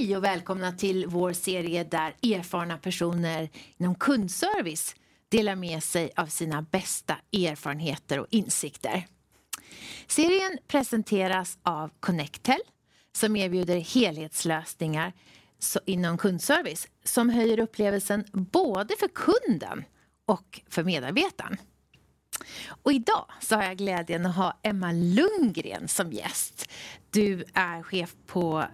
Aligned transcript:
Hej 0.00 0.16
och 0.16 0.24
välkomna 0.24 0.72
till 0.72 1.06
vår 1.06 1.32
serie 1.32 1.84
där 1.84 2.14
erfarna 2.22 2.78
personer 2.78 3.50
inom 3.78 3.94
kundservice 3.94 4.94
delar 5.28 5.54
med 5.54 5.82
sig 5.82 6.10
av 6.16 6.26
sina 6.26 6.62
bästa 6.62 7.16
erfarenheter 7.32 8.20
och 8.20 8.26
insikter. 8.30 9.06
Serien 10.06 10.58
presenteras 10.68 11.58
av 11.62 11.90
Connectel 12.00 12.58
som 13.12 13.36
erbjuder 13.36 13.76
helhetslösningar 13.76 15.12
inom 15.86 16.18
kundservice 16.18 16.88
som 17.04 17.30
höjer 17.30 17.60
upplevelsen 17.60 18.24
både 18.32 18.94
för 18.98 19.08
kunden 19.08 19.84
och 20.26 20.60
för 20.68 20.84
medarbetaren. 20.84 21.56
Och 22.82 22.92
idag 22.92 23.24
så 23.40 23.56
har 23.56 23.62
jag 23.62 23.76
glädjen 23.76 24.26
att 24.26 24.36
ha 24.36 24.60
Emma 24.62 24.92
Lundgren 24.92 25.88
som 25.88 26.12
gäst. 26.12 26.70
Du 27.10 27.44
är 27.54 27.82
chef 27.82 28.14
på 28.26 28.64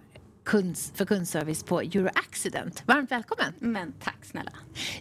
kunds, 0.47 0.91
för 0.95 1.05
kundservice 1.05 1.63
på 1.63 1.81
Euroaccident. 1.81 2.83
Varmt 2.85 3.11
välkommen! 3.11 3.53
Men 3.59 3.93
tack 4.03 4.25
snälla! 4.25 4.51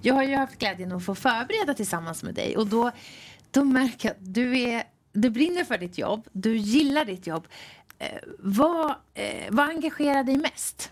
Jag 0.02 0.14
har 0.14 0.22
ju 0.22 0.34
haft 0.34 0.59
glädjen 0.59 0.92
att 0.92 1.05
få 1.05 1.14
förbereda 1.14 1.74
tillsammans 1.74 2.22
med 2.22 2.34
dig 2.34 2.56
och 2.56 2.66
då, 2.66 2.91
då 3.50 3.64
märker 3.64 4.09
jag 4.09 4.16
att 4.16 4.34
du, 4.34 4.60
är, 4.60 4.84
du 5.12 5.30
brinner 5.30 5.64
för 5.64 5.78
ditt 5.78 5.98
jobb, 5.98 6.28
du 6.32 6.56
gillar 6.56 7.05
ditt 7.05 7.27
jobb. 7.27 7.48
Eh, 7.98 8.19
vad, 8.38 8.95
eh, 9.14 9.46
vad 9.50 9.69
engagerar 9.69 10.24
dig 10.24 10.36
mest? 10.36 10.91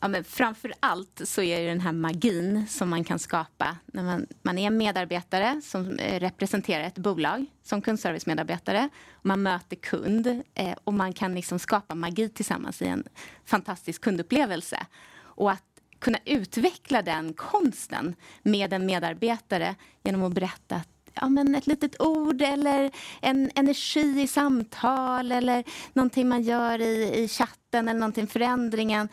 Ja, 0.00 0.08
men 0.08 0.24
framför 0.24 0.72
allt 0.80 1.20
så 1.24 1.42
är 1.42 1.60
det 1.60 1.68
den 1.68 1.80
här 1.80 1.92
magin 1.92 2.66
som 2.68 2.88
man 2.88 3.04
kan 3.04 3.18
skapa 3.18 3.76
när 3.86 4.02
man, 4.02 4.26
man 4.42 4.58
är 4.58 4.70
medarbetare 4.70 5.60
som 5.64 5.98
eh, 5.98 6.20
representerar 6.20 6.84
ett 6.84 6.98
bolag 6.98 7.46
som 7.62 7.82
kundservicemedarbetare. 7.82 8.88
Man 9.22 9.42
möter 9.42 9.76
kund 9.76 10.42
eh, 10.54 10.74
och 10.84 10.94
man 10.94 11.12
kan 11.12 11.34
liksom 11.34 11.58
skapa 11.58 11.94
magi 11.94 12.28
tillsammans 12.28 12.82
i 12.82 12.86
en 12.86 13.04
fantastisk 13.44 14.02
kundupplevelse. 14.02 14.86
Och 15.18 15.50
att 15.50 15.64
kunna 15.98 16.18
utveckla 16.24 17.02
den 17.02 17.32
konsten 17.32 18.14
med 18.42 18.72
en 18.72 18.86
medarbetare 18.86 19.74
genom 20.02 20.22
att 20.22 20.32
berätta 20.32 20.76
att 20.76 20.88
ja, 21.20 21.28
men 21.28 21.54
ett 21.54 21.66
litet 21.66 22.00
ord 22.00 22.42
eller 22.42 22.90
en 23.20 23.50
energi 23.54 24.20
i 24.20 24.26
samtal 24.26 25.32
eller 25.32 25.64
någonting 25.92 26.28
man 26.28 26.42
gör 26.42 26.80
i, 26.80 27.14
i 27.14 27.28
chatten 27.28 27.88
eller 27.88 28.00
någonting, 28.00 28.26
förändringen. 28.26 29.08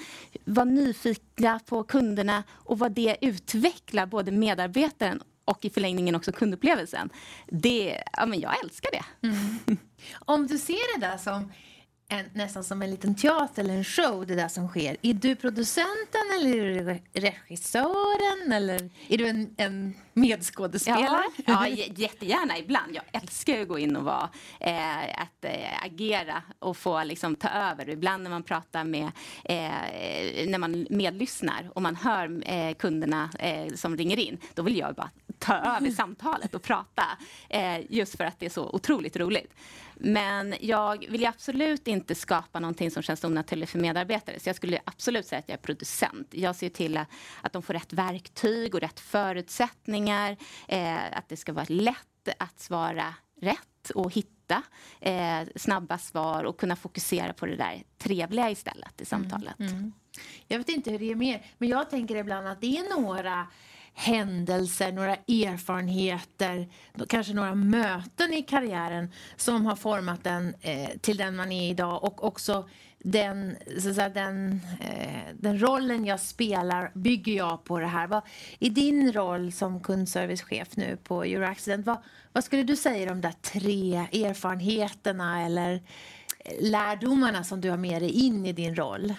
Var 0.46 0.66
nyfikna 0.66 1.60
på 1.60 1.84
kunderna 1.84 2.44
och 2.52 2.80
vad 2.80 2.92
det 2.92 3.18
utvecklar 3.22 4.06
både 4.06 4.32
medarbetaren 4.32 5.22
och 5.46 5.66
i 5.66 5.70
förlängningen 5.70 6.16
också 6.16 6.32
kundupplevelsen. 6.32 7.10
Det, 7.48 8.04
ja, 8.14 8.26
men 8.26 8.40
jag 8.40 8.64
älskar 8.64 8.90
det. 8.92 9.28
Mm. 9.28 9.78
Om 10.20 10.48
du 10.48 10.58
ser 10.58 11.00
det 11.00 11.08
där 11.08 11.18
som 11.18 11.52
en, 12.08 12.26
nästan 12.34 12.64
som 12.64 12.82
en 12.82 12.90
liten 12.92 13.16
teater 13.16 13.64
eller 13.64 13.74
en 13.74 13.84
show, 13.84 14.26
det 14.28 14.36
där 14.36 14.48
som 14.48 14.68
sker. 14.68 14.98
Är 15.02 15.14
du 15.14 15.36
producenten 15.36 16.22
eller 16.40 16.58
är 16.58 16.84
du 16.84 17.02
regissören 17.22 18.52
eller 18.52 18.90
är 19.08 19.18
du 19.18 19.28
en, 19.28 19.56
en 19.58 19.94
medskådespelare? 20.14 21.24
Ja, 21.46 21.68
ja, 21.68 21.86
jättegärna 21.96 22.58
ibland. 22.58 22.96
Jag 22.96 23.22
älskar 23.22 23.62
att 23.62 23.68
gå 23.68 23.80
in 23.80 23.96
och 23.96 24.04
vara, 24.04 24.30
eh, 24.60 25.22
att 25.22 25.46
eh, 25.46 25.86
agera 25.86 26.44
och 26.60 26.78
få 26.78 27.04
liksom, 27.04 27.36
ta 27.36 27.50
över. 27.50 27.90
Ibland 27.90 28.24
när 28.24 28.30
man 28.30 28.44
pratar 28.44 28.84
med, 28.84 29.12
eh, 29.44 30.48
när 30.48 30.58
man 30.58 30.88
medlyssnar 30.90 31.70
och 31.74 31.82
man 31.82 31.96
hör 31.96 32.50
eh, 32.50 32.74
kunderna 32.74 33.30
eh, 33.40 33.74
som 33.74 33.98
ringer 33.98 34.20
in, 34.20 34.38
då 34.54 34.62
vill 34.64 34.78
jag 34.78 34.96
bara 34.96 35.10
ta 35.40 35.54
över 35.54 35.92
samtalet 35.96 36.56
och 36.56 36.62
prata. 36.62 37.04
Eh, 37.50 37.92
just 37.92 38.18
för 38.18 38.24
att 38.24 38.40
det 38.40 38.46
är 38.46 38.50
så 38.50 38.70
otroligt 38.70 39.18
roligt. 39.18 39.54
Men 39.98 40.56
jag 40.60 41.06
vill 41.10 41.26
absolut 41.26 41.88
inte 41.88 42.16
skapa 42.16 42.60
någonting 42.60 42.92
som 42.92 43.04
känns 43.04 43.24
onaturligt 43.24 43.72
för 43.72 43.80
medarbetare. 43.80 44.40
Så 44.40 44.50
jag 44.50 44.56
skulle 44.56 44.80
absolut 44.86 45.26
säga 45.26 45.40
att 45.40 45.50
jag 45.50 45.58
är 45.58 45.62
producent. 45.62 46.28
Jag 46.32 46.56
ser 46.56 46.70
till 46.70 46.98
att 47.42 47.54
de 47.54 47.62
får 47.62 47.74
rätt 47.74 47.94
verktyg 47.94 48.76
och 48.76 48.82
rätt 48.82 49.00
förutsättningar. 49.00 50.38
Eh, 50.68 51.18
att 51.18 51.30
det 51.30 51.38
ska 51.38 51.54
vara 51.54 51.66
lätt 51.70 52.30
att 52.38 52.60
svara 52.60 53.14
rätt 53.42 53.90
och 53.96 54.14
hitta 54.14 54.64
eh, 55.00 55.42
snabba 55.56 55.98
svar 55.98 56.44
och 56.44 56.60
kunna 56.60 56.76
fokusera 56.76 57.34
på 57.34 57.46
det 57.46 57.56
där 57.56 57.84
trevliga 57.98 58.52
istället 58.52 59.02
i 59.02 59.06
samtalet. 59.06 59.60
Mm, 59.60 59.74
mm. 59.74 59.94
Jag 60.48 60.58
vet 60.58 60.70
inte 60.70 60.92
hur 60.92 61.00
det 61.00 61.12
är 61.12 61.16
med 61.16 61.40
men 61.58 61.70
jag 61.70 61.90
tänker 61.90 62.16
ibland 62.16 62.48
att 62.48 62.62
det 62.62 62.78
är 62.78 63.02
några 63.02 63.48
händelser, 63.96 64.92
några 64.92 65.16
erfarenheter, 65.16 66.68
kanske 67.08 67.34
några 67.34 67.56
möten 67.56 68.34
i 68.34 68.42
karriären 68.42 69.12
som 69.36 69.66
har 69.66 69.76
format 69.76 70.24
den 70.24 70.56
eh, 70.62 70.90
till 71.02 71.18
den 71.18 71.36
man 71.36 71.52
är 71.52 71.70
idag 71.70 72.04
och 72.04 72.24
också 72.24 72.70
den, 73.00 73.56
så 73.80 73.94
säga, 73.94 74.10
den, 74.10 74.62
eh, 74.82 75.34
den 75.34 75.60
rollen 75.62 76.06
jag 76.06 76.20
spelar 76.20 76.92
bygger 76.94 77.34
jag 77.34 77.64
på 77.64 77.80
det 77.80 77.88
här. 77.88 78.08
Vad, 78.08 78.22
I 78.60 78.70
din 78.70 79.14
roll 79.14 79.52
som 79.52 79.80
kundservicechef 79.80 80.76
nu 80.76 80.98
på 81.04 81.24
Euroaccident, 81.24 81.86
vad, 81.86 81.98
vad 82.34 82.44
skulle 82.44 82.64
du 82.64 82.76
säga 82.76 83.12
om 83.12 83.22
de 83.22 83.28
där 83.28 83.36
tre 83.42 83.96
erfarenheterna 84.26 85.46
eller 85.46 85.74
eh, 86.40 86.70
lärdomarna 86.70 87.44
som 87.44 87.62
du 87.62 87.70
har 87.70 87.78
med 87.78 88.02
dig 88.02 88.12
in 88.12 88.46
i 88.46 88.54
din 88.54 88.76
roll? 88.76 89.14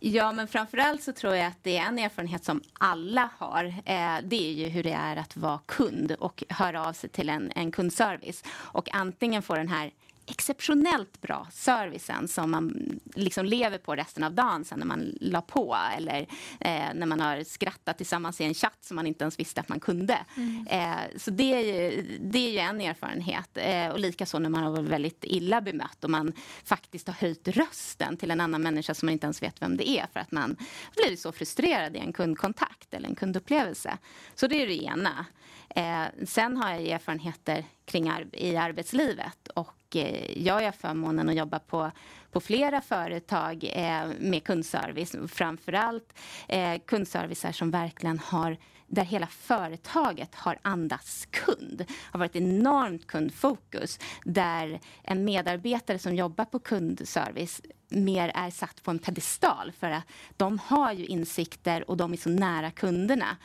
Ja, 0.00 0.32
men 0.32 0.48
framförallt 0.48 1.02
så 1.02 1.12
tror 1.12 1.34
jag 1.34 1.46
att 1.46 1.62
det 1.62 1.76
är 1.76 1.86
en 1.86 1.98
erfarenhet 1.98 2.44
som 2.44 2.62
alla 2.72 3.30
har. 3.38 3.64
Eh, 3.64 4.16
det 4.22 4.48
är 4.48 4.52
ju 4.52 4.68
hur 4.68 4.82
det 4.82 4.92
är 4.92 5.16
att 5.16 5.36
vara 5.36 5.60
kund 5.66 6.12
och 6.12 6.44
höra 6.48 6.88
av 6.88 6.92
sig 6.92 7.10
till 7.10 7.28
en, 7.28 7.52
en 7.54 7.72
kundservice 7.72 8.44
och 8.52 8.94
antingen 8.94 9.42
få 9.42 9.54
den 9.54 9.68
här 9.68 9.90
exceptionellt 10.26 11.20
bra 11.20 11.46
servicen 11.52 12.28
som 12.28 12.50
man 12.50 12.98
liksom 13.14 13.46
lever 13.46 13.78
på 13.78 13.94
resten 13.94 14.24
av 14.24 14.32
dagen 14.32 14.64
sen 14.64 14.78
när 14.78 14.86
man 14.86 15.18
la 15.20 15.40
på 15.40 15.76
eller 15.96 16.20
eh, 16.60 16.94
när 16.94 17.06
man 17.06 17.20
har 17.20 17.44
skrattat 17.44 17.96
tillsammans 17.96 18.40
i 18.40 18.44
en 18.44 18.54
chatt 18.54 18.78
som 18.80 18.94
man 18.94 19.06
inte 19.06 19.24
ens 19.24 19.38
visste 19.38 19.60
att 19.60 19.68
man 19.68 19.80
kunde. 19.80 20.18
Mm. 20.36 20.66
Eh, 20.66 21.16
så 21.16 21.30
det 21.30 21.54
är, 21.54 21.60
ju, 21.60 22.18
det 22.20 22.38
är 22.38 22.50
ju 22.50 22.58
en 22.58 22.80
erfarenhet. 22.80 23.50
Eh, 23.54 23.88
och 23.88 23.98
likaså 23.98 24.38
när 24.38 24.50
man 24.50 24.62
har 24.62 24.70
varit 24.70 24.88
väldigt 24.88 25.24
illa 25.24 25.60
bemött 25.60 26.04
och 26.04 26.10
man 26.10 26.32
faktiskt 26.64 27.06
har 27.06 27.14
höjt 27.14 27.48
rösten 27.48 28.16
till 28.16 28.30
en 28.30 28.40
annan 28.40 28.62
människa 28.62 28.94
som 28.94 29.06
man 29.06 29.12
inte 29.12 29.26
ens 29.26 29.42
vet 29.42 29.62
vem 29.62 29.76
det 29.76 29.88
är 29.88 30.06
för 30.12 30.20
att 30.20 30.32
man 30.32 30.56
blir 30.96 31.16
så 31.16 31.32
frustrerad 31.32 31.96
i 31.96 31.98
en 31.98 32.12
kundkontakt 32.12 32.94
eller 32.94 33.08
en 33.08 33.14
kundupplevelse. 33.14 33.98
Så 34.34 34.46
det 34.46 34.62
är 34.62 34.66
det 34.66 34.84
ena. 34.84 35.26
Eh, 35.68 36.24
sen 36.26 36.56
har 36.56 36.70
jag 36.70 36.86
erfarenheter 36.86 37.64
kring 37.84 38.08
ar 38.08 38.26
i 38.32 38.56
arbetslivet 38.56 39.48
och 39.54 39.75
Eh, 39.94 40.42
jag 40.42 40.62
har 40.62 40.72
förmånen 40.72 41.28
att 41.28 41.34
jobba 41.34 41.58
på, 41.58 41.90
på 42.32 42.40
flera 42.40 42.80
företag 42.80 43.64
eh, 43.72 44.08
med 44.18 44.44
kundservice. 44.44 45.16
Framförallt 45.28 46.12
eh, 46.48 46.80
kundservicer 46.86 47.52
som 47.52 47.70
verkligen 47.70 48.18
har 48.18 48.56
där 48.86 49.04
hela 49.04 49.26
företaget 49.26 50.34
har 50.34 50.58
andats 50.62 51.26
kund. 51.26 51.78
Det 51.78 51.94
har 52.10 52.18
varit 52.18 52.36
enormt 52.36 53.06
kundfokus 53.06 53.98
där 54.24 54.80
en 55.02 55.24
medarbetare 55.24 55.98
som 55.98 56.14
jobbar 56.14 56.44
på 56.44 56.58
kundservice 56.58 57.60
mer 57.88 58.32
är 58.34 58.50
satt 58.50 58.82
på 58.82 58.90
en 58.90 58.98
pedestal 58.98 59.72
för 59.78 59.90
att 59.90 60.04
de 60.36 60.58
har 60.58 60.92
ju 60.92 61.06
insikter 61.06 61.90
och 61.90 61.96
de 61.96 62.12
är 62.12 62.16
så 62.16 62.30
nära 62.30 62.70
kunderna. 62.70 63.36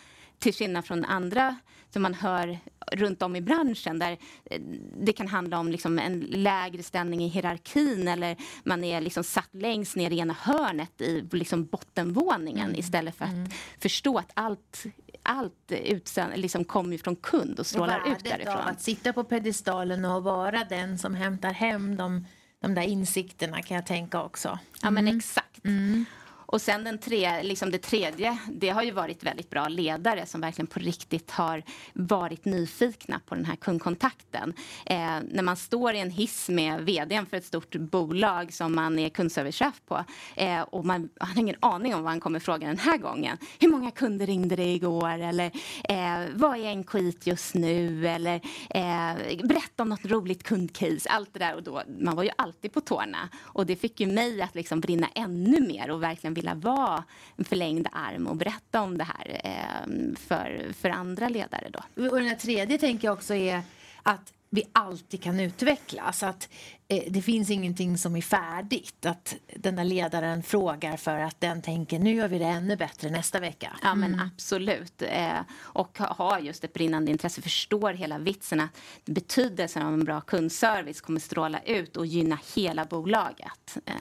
Till 0.41 0.53
skillnad 0.53 0.85
från 0.85 1.05
andra 1.05 1.55
som 1.89 2.01
man 2.01 2.13
hör 2.13 2.59
runt 2.91 3.21
om 3.21 3.35
i 3.35 3.41
branschen 3.41 3.99
där 3.99 4.17
eh, 4.45 4.61
det 5.01 5.13
kan 5.13 5.27
handla 5.27 5.59
om 5.59 5.71
liksom 5.71 5.99
en 5.99 6.19
lägre 6.19 6.83
ställning 6.83 7.23
i 7.23 7.27
hierarkin 7.27 8.07
eller 8.07 8.37
man 8.63 8.83
är 8.83 9.01
liksom 9.01 9.23
satt 9.23 9.49
längst 9.51 9.95
ner 9.95 10.11
i 10.11 10.19
ena 10.19 10.35
hörnet 10.39 11.01
i 11.01 11.27
liksom 11.31 11.65
bottenvåningen 11.65 12.65
mm. 12.65 12.79
istället 12.79 13.15
för 13.15 13.25
att 13.25 13.31
mm. 13.31 13.49
förstå 13.79 14.17
att 14.17 14.31
allt 14.33 14.85
allt 15.23 15.71
utsänd, 15.71 16.33
liksom 16.35 16.65
kommer 16.65 16.97
från 16.97 17.15
kund 17.15 17.59
och 17.59 17.65
strålar 17.65 18.01
och 18.01 18.11
ut 18.11 18.23
därifrån. 18.23 18.57
Av 18.57 18.67
att 18.67 18.81
sitta 18.81 19.13
på 19.13 19.23
pedestalen 19.23 20.05
och 20.05 20.23
vara 20.23 20.63
den 20.69 20.97
som 20.97 21.15
hämtar 21.15 21.51
hem 21.51 21.95
de, 21.97 22.25
de 22.59 22.75
där 22.75 22.81
insikterna 22.81 23.61
kan 23.61 23.75
jag 23.75 23.85
tänka 23.85 24.23
också. 24.23 24.59
Ja 24.81 24.91
men 24.91 25.07
mm. 25.07 25.17
exakt. 25.17 25.65
Mm. 25.65 26.05
Och 26.51 26.61
sen 26.61 26.83
den 26.83 26.97
tre, 26.97 27.43
liksom 27.43 27.71
det 27.71 27.77
tredje, 27.77 28.37
det 28.51 28.69
har 28.69 28.83
ju 28.83 28.91
varit 28.91 29.23
väldigt 29.23 29.49
bra 29.49 29.67
ledare 29.67 30.25
som 30.25 30.41
verkligen 30.41 30.67
på 30.67 30.79
riktigt 30.79 31.31
har 31.31 31.63
varit 31.93 32.45
nyfikna 32.45 33.21
på 33.25 33.35
den 33.35 33.45
här 33.45 33.55
kundkontakten. 33.55 34.53
Eh, 34.85 34.97
när 35.31 35.41
man 35.41 35.57
står 35.57 35.93
i 35.93 35.99
en 35.99 36.09
hiss 36.09 36.49
med 36.49 36.81
vdn 36.81 37.25
för 37.25 37.37
ett 37.37 37.45
stort 37.45 37.75
bolag 37.75 38.53
som 38.53 38.75
man 38.75 38.99
är 38.99 39.09
kundservicechef 39.09 39.81
på 39.87 40.03
eh, 40.35 40.61
och 40.61 40.85
man 40.85 41.09
har 41.19 41.39
ingen 41.39 41.55
aning 41.59 41.95
om 41.95 42.03
vad 42.03 42.11
han 42.11 42.19
kommer 42.19 42.39
fråga 42.39 42.67
den 42.67 42.79
här 42.79 42.97
gången. 42.97 43.37
Hur 43.59 43.69
många 43.69 43.91
kunder 43.91 44.25
ringde 44.25 44.55
det 44.55 44.73
igår? 44.73 45.19
Eller 45.19 45.51
eh, 45.83 46.29
vad 46.33 46.59
är 46.59 46.65
en 46.65 46.83
skit 46.83 47.27
just 47.27 47.55
nu? 47.55 48.07
Eller 48.07 48.35
eh, 48.69 49.43
berätta 49.43 49.83
om 49.83 49.89
något 49.89 50.05
roligt 50.05 50.43
kundcase. 50.43 51.09
Allt 51.09 51.33
det 51.33 51.39
där 51.39 51.55
och 51.55 51.63
då, 51.63 51.83
man 51.99 52.15
var 52.15 52.23
ju 52.23 52.31
alltid 52.35 52.73
på 52.73 52.81
tårna 52.81 53.29
och 53.41 53.65
det 53.65 53.75
fick 53.75 53.99
ju 53.99 54.07
mig 54.07 54.41
att 54.41 54.55
liksom 54.55 54.79
brinna 54.79 55.07
ännu 55.15 55.61
mer 55.61 55.91
och 55.91 56.03
verkligen 56.03 56.33
vilja 56.41 56.55
vara 56.55 57.03
en 57.35 57.45
förlängd 57.45 57.87
arm 57.91 58.27
och 58.27 58.35
berätta 58.35 58.81
om 58.81 58.97
det 58.97 59.03
här 59.03 59.41
eh, 59.43 60.15
för, 60.17 60.73
för 60.73 60.89
andra 60.89 61.29
ledare. 61.29 61.69
Då. 61.69 62.09
Och 62.09 62.19
den 62.19 62.37
tredje 62.37 62.77
tänker 62.77 63.07
jag 63.07 63.13
också 63.13 63.33
är 63.33 63.61
att 64.03 64.33
vi 64.53 64.63
alltid 64.71 65.23
kan 65.23 65.39
utvecklas. 65.39 66.23
Att 66.23 66.49
eh, 66.87 67.03
det 67.07 67.21
finns 67.21 67.49
ingenting 67.49 67.97
som 67.97 68.15
är 68.15 68.21
färdigt. 68.21 69.05
Att 69.05 69.35
den 69.55 69.75
där 69.75 69.83
ledaren 69.83 70.43
frågar 70.43 70.97
för 70.97 71.19
att 71.19 71.41
den 71.41 71.61
tänker 71.61 71.99
nu 71.99 72.13
gör 72.15 72.27
vi 72.27 72.39
det 72.39 72.45
ännu 72.45 72.75
bättre 72.75 73.09
nästa 73.09 73.39
vecka. 73.39 73.77
Ja 73.83 73.95
men 73.95 74.13
mm. 74.13 74.29
absolut. 74.33 75.01
Eh, 75.01 75.39
och 75.53 75.97
har 75.99 76.39
just 76.39 76.63
ett 76.63 76.73
brinnande 76.73 77.11
intresse, 77.11 77.41
förstår 77.41 77.93
hela 77.93 78.17
vitsen 78.17 78.59
att 78.59 78.79
betydelsen 79.05 79.83
av 79.83 79.93
en 79.93 80.03
bra 80.03 80.21
kundservice 80.21 81.01
kommer 81.01 81.19
stråla 81.19 81.59
ut 81.59 81.97
och 81.97 82.05
gynna 82.05 82.39
hela 82.55 82.85
bolaget. 82.85 83.77
Eh. 83.85 83.93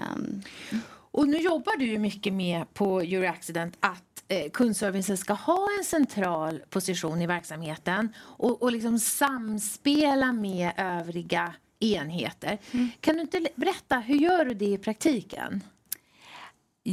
Och 1.13 1.29
nu 1.29 1.39
jobbar 1.39 1.77
du 1.77 1.87
ju 1.87 1.99
mycket 1.99 2.33
med 2.33 2.75
på 2.75 3.01
Euroaccident 3.01 3.77
att 3.81 4.25
eh, 4.29 4.51
kundservicen 4.51 5.17
ska 5.17 5.33
ha 5.33 5.69
en 5.79 5.85
central 5.85 6.63
position 6.71 7.23
i 7.23 7.27
verksamheten 7.27 8.13
och, 8.19 8.63
och 8.63 8.73
liksom 8.73 8.99
samspela 8.99 10.33
med 10.33 10.73
övriga 10.77 11.55
enheter. 11.81 12.59
Mm. 12.71 12.89
Kan 13.01 13.15
du 13.15 13.21
inte 13.21 13.47
berätta, 13.55 13.99
hur 13.99 14.17
gör 14.17 14.45
du 14.45 14.55
det 14.55 14.65
i 14.65 14.79
praktiken? 14.79 15.63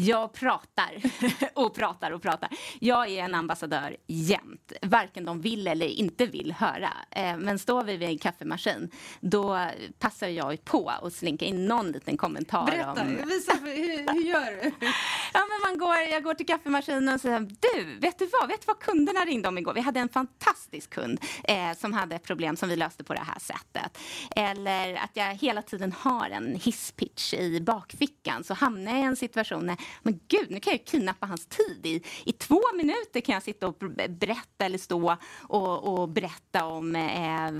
Jag 0.05 0.33
pratar 0.33 1.01
och 1.53 1.75
pratar 1.75 2.11
och 2.11 2.21
pratar. 2.21 2.49
Jag 2.79 3.09
är 3.09 3.23
en 3.23 3.35
ambassadör 3.35 3.97
jämt, 4.07 4.71
varken 4.81 5.25
de 5.25 5.41
vill 5.41 5.67
eller 5.67 5.87
inte 5.87 6.25
vill 6.25 6.51
höra. 6.51 6.93
Eh, 7.11 7.37
men 7.37 7.59
står 7.59 7.83
vi 7.83 7.97
vid 7.97 8.09
en 8.09 8.17
kaffemaskin, 8.17 8.91
då 9.19 9.69
passar 9.99 10.27
jag 10.27 10.65
på 10.65 10.89
att 10.89 11.13
slinka 11.13 11.45
in 11.45 11.65
någon 11.65 11.91
liten 11.91 12.17
kommentar. 12.17 12.65
Berätta, 12.65 13.01
om... 13.01 13.15
visa, 13.27 13.53
hur, 13.53 14.13
hur 14.13 14.21
gör 14.21 14.63
du? 14.63 14.71
Ja, 15.33 15.43
men 15.49 15.69
man 15.69 15.79
går, 15.79 15.95
jag 15.97 16.23
går 16.23 16.33
till 16.33 16.45
kaffemaskinen 16.45 17.13
och 17.13 17.21
säger, 17.21 17.39
du, 17.39 17.99
vet 17.99 18.19
du 18.19 18.29
vad, 18.39 18.49
vet 18.49 18.61
du 18.61 18.65
vad 18.65 18.79
kunderna 18.79 19.19
ringde 19.19 19.47
om 19.47 19.57
igår? 19.57 19.73
Vi 19.73 19.81
hade 19.81 19.99
en 19.99 20.09
fantastisk 20.09 20.89
kund 20.89 21.19
eh, 21.43 21.73
som 21.77 21.93
hade 21.93 22.15
ett 22.15 22.23
problem 22.23 22.55
som 22.55 22.69
vi 22.69 22.75
löste 22.75 23.03
på 23.03 23.13
det 23.13 23.19
här 23.19 23.39
sättet. 23.39 23.97
Eller 24.35 24.95
att 24.95 25.11
jag 25.13 25.25
hela 25.25 25.61
tiden 25.61 25.91
har 25.91 26.29
en 26.29 26.55
hisspitch 26.55 27.33
i 27.33 27.61
bakfickan, 27.61 28.43
så 28.43 28.53
hamnar 28.53 28.91
jag 28.91 29.01
i 29.01 29.03
en 29.03 29.15
situation 29.15 29.77
men 30.03 30.19
gud, 30.27 30.51
nu 30.51 30.59
kan 30.59 30.73
jag 30.73 30.85
kidnappa 30.85 31.25
hans 31.25 31.45
tid. 31.45 31.85
I, 31.85 32.03
I 32.25 32.31
två 32.31 32.61
minuter 32.77 33.21
kan 33.21 33.33
jag 33.33 33.43
sitta 33.43 33.67
och 33.67 33.77
berätta 34.09 34.65
eller 34.65 34.77
stå 34.77 35.17
och, 35.41 35.99
och 35.99 36.09
berätta 36.09 36.65
om 36.65 36.95
eh, 36.95 37.51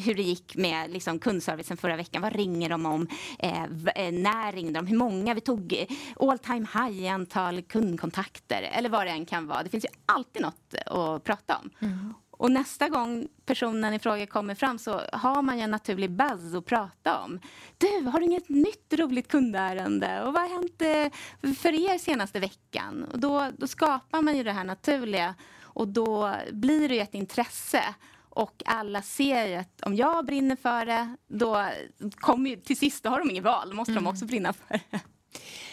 hur 0.00 0.14
det 0.14 0.22
gick 0.22 0.56
med 0.56 0.90
liksom, 0.90 1.18
kundservicen 1.18 1.76
förra 1.76 1.96
veckan. 1.96 2.22
Vad 2.22 2.32
ringer 2.32 2.68
de 2.68 2.86
om? 2.86 3.06
Eh, 3.38 3.62
eh, 3.94 4.12
när 4.12 4.52
ringde 4.52 4.78
de? 4.78 4.86
Hur 4.86 4.96
många? 4.96 5.34
Vi 5.34 5.40
tog 5.40 5.86
all 6.18 6.38
time 6.38 6.66
high 6.74 7.00
i 7.00 7.08
antal 7.08 7.62
kundkontakter 7.62 8.62
eller 8.62 8.88
vad 8.88 9.06
det 9.06 9.10
än 9.10 9.26
kan 9.26 9.46
vara. 9.46 9.62
Det 9.62 9.70
finns 9.70 9.84
ju 9.84 9.88
alltid 10.06 10.42
något 10.42 10.74
att 10.86 11.24
prata 11.24 11.56
om. 11.56 11.70
Mm. 11.80 12.14
Och 12.40 12.50
nästa 12.50 12.88
gång 12.88 13.28
personen 13.46 13.94
i 13.94 13.98
fråga 13.98 14.26
kommer 14.26 14.54
fram 14.54 14.78
så 14.78 15.00
har 15.12 15.42
man 15.42 15.58
ju 15.58 15.64
en 15.64 15.70
naturlig 15.70 16.10
buzz 16.10 16.54
att 16.54 16.66
prata 16.66 17.20
om. 17.20 17.40
Du, 17.78 18.08
har 18.10 18.20
du 18.20 18.24
inget 18.24 18.48
nytt 18.48 18.92
roligt 18.92 19.28
kundärende? 19.28 20.22
Och 20.22 20.32
vad 20.32 20.42
har 20.42 20.48
hänt 20.48 20.82
eh, 20.82 21.54
för 21.54 21.92
er 21.92 21.98
senaste 21.98 22.40
veckan? 22.40 23.04
Och 23.04 23.18
då, 23.18 23.50
då 23.56 23.66
skapar 23.66 24.22
man 24.22 24.36
ju 24.36 24.42
det 24.42 24.52
här 24.52 24.64
naturliga 24.64 25.34
och 25.62 25.88
då 25.88 26.34
blir 26.52 26.88
det 26.88 26.94
ju 26.94 27.00
ett 27.00 27.14
intresse. 27.14 27.84
Och 28.28 28.62
alla 28.66 29.02
ser 29.02 29.46
ju 29.46 29.54
att 29.54 29.80
om 29.82 29.96
jag 29.96 30.26
brinner 30.26 30.56
för 30.56 30.86
det, 30.86 31.16
då 31.28 31.68
kommer 32.14 32.50
ju, 32.50 32.56
till 32.56 32.78
sist 32.78 33.04
då 33.04 33.10
har 33.10 33.18
de 33.18 33.30
inget 33.30 33.44
val, 33.44 33.70
då 33.70 33.76
måste 33.76 33.92
mm. 33.92 34.04
de 34.04 34.10
också 34.10 34.24
brinna 34.24 34.52
för 34.52 34.80
det. 34.90 35.00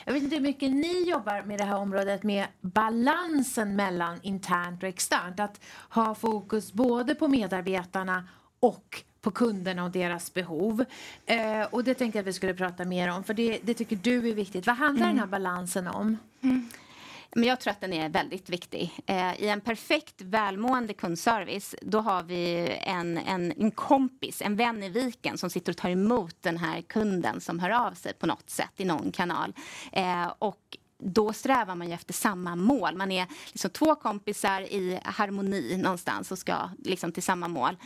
Jag 0.05 0.13
vet 0.13 0.23
inte 0.23 0.35
hur 0.35 0.43
mycket 0.43 0.71
ni 0.71 1.09
jobbar 1.09 1.43
med 1.43 1.59
det 1.59 1.63
här 1.63 1.77
området 1.77 2.23
med 2.23 2.47
balansen 2.61 3.75
mellan 3.75 4.19
internt 4.21 4.83
och 4.83 4.89
externt. 4.89 5.39
Att 5.39 5.61
ha 5.89 6.15
fokus 6.15 6.73
både 6.73 7.15
på 7.15 7.27
medarbetarna 7.27 8.27
och 8.59 9.03
på 9.21 9.31
kunderna 9.31 9.83
och 9.83 9.91
deras 9.91 10.33
behov. 10.33 10.85
Eh, 11.25 11.61
och 11.71 11.83
det 11.83 11.93
tänkte 11.93 12.17
jag 12.17 12.23
att 12.23 12.27
vi 12.27 12.33
skulle 12.33 12.53
prata 12.53 12.85
mer 12.85 13.11
om, 13.11 13.23
för 13.23 13.33
det, 13.33 13.59
det 13.63 13.73
tycker 13.73 13.95
du 13.95 14.29
är 14.29 14.33
viktigt. 14.33 14.67
Vad 14.67 14.75
handlar 14.75 15.05
mm. 15.05 15.15
den 15.15 15.19
här 15.19 15.31
balansen 15.31 15.87
om? 15.87 16.17
Mm. 16.41 16.69
Men 17.37 17.49
jag 17.49 17.59
tror 17.59 17.71
att 17.71 17.81
den 17.81 17.93
är 17.93 18.09
väldigt 18.09 18.49
viktig. 18.49 18.99
Eh, 19.05 19.41
I 19.41 19.47
en 19.47 19.61
perfekt 19.61 20.21
välmående 20.21 20.93
kundservice 20.93 21.75
då 21.81 21.99
har 21.99 22.23
vi 22.23 22.69
en, 22.81 23.17
en, 23.17 23.53
en 23.57 23.71
kompis, 23.71 24.41
en 24.41 24.55
vän 24.55 24.83
i 24.83 24.89
viken 24.89 25.37
som 25.37 25.49
sitter 25.49 25.71
och 25.71 25.77
tar 25.77 25.89
emot 25.89 26.35
den 26.41 26.57
här 26.57 26.81
kunden 26.81 27.41
som 27.41 27.59
hör 27.59 27.69
av 27.69 27.93
sig 27.93 28.13
på 28.13 28.27
något 28.27 28.49
sätt 28.49 28.71
i 28.77 28.85
någon 28.85 29.11
kanal. 29.11 29.53
Eh, 29.91 30.33
och 30.39 30.77
då 30.97 31.33
strävar 31.33 31.75
man 31.75 31.87
ju 31.87 31.93
efter 31.93 32.13
samma 32.13 32.55
mål. 32.55 32.95
Man 32.95 33.11
är 33.11 33.27
liksom 33.47 33.71
två 33.71 33.95
kompisar 33.95 34.61
i 34.61 34.99
harmoni 35.03 35.77
någonstans 35.77 36.31
och 36.31 36.39
ska 36.39 36.69
liksom 36.83 37.11
till 37.11 37.23
samma 37.23 37.47
mål. 37.47 37.77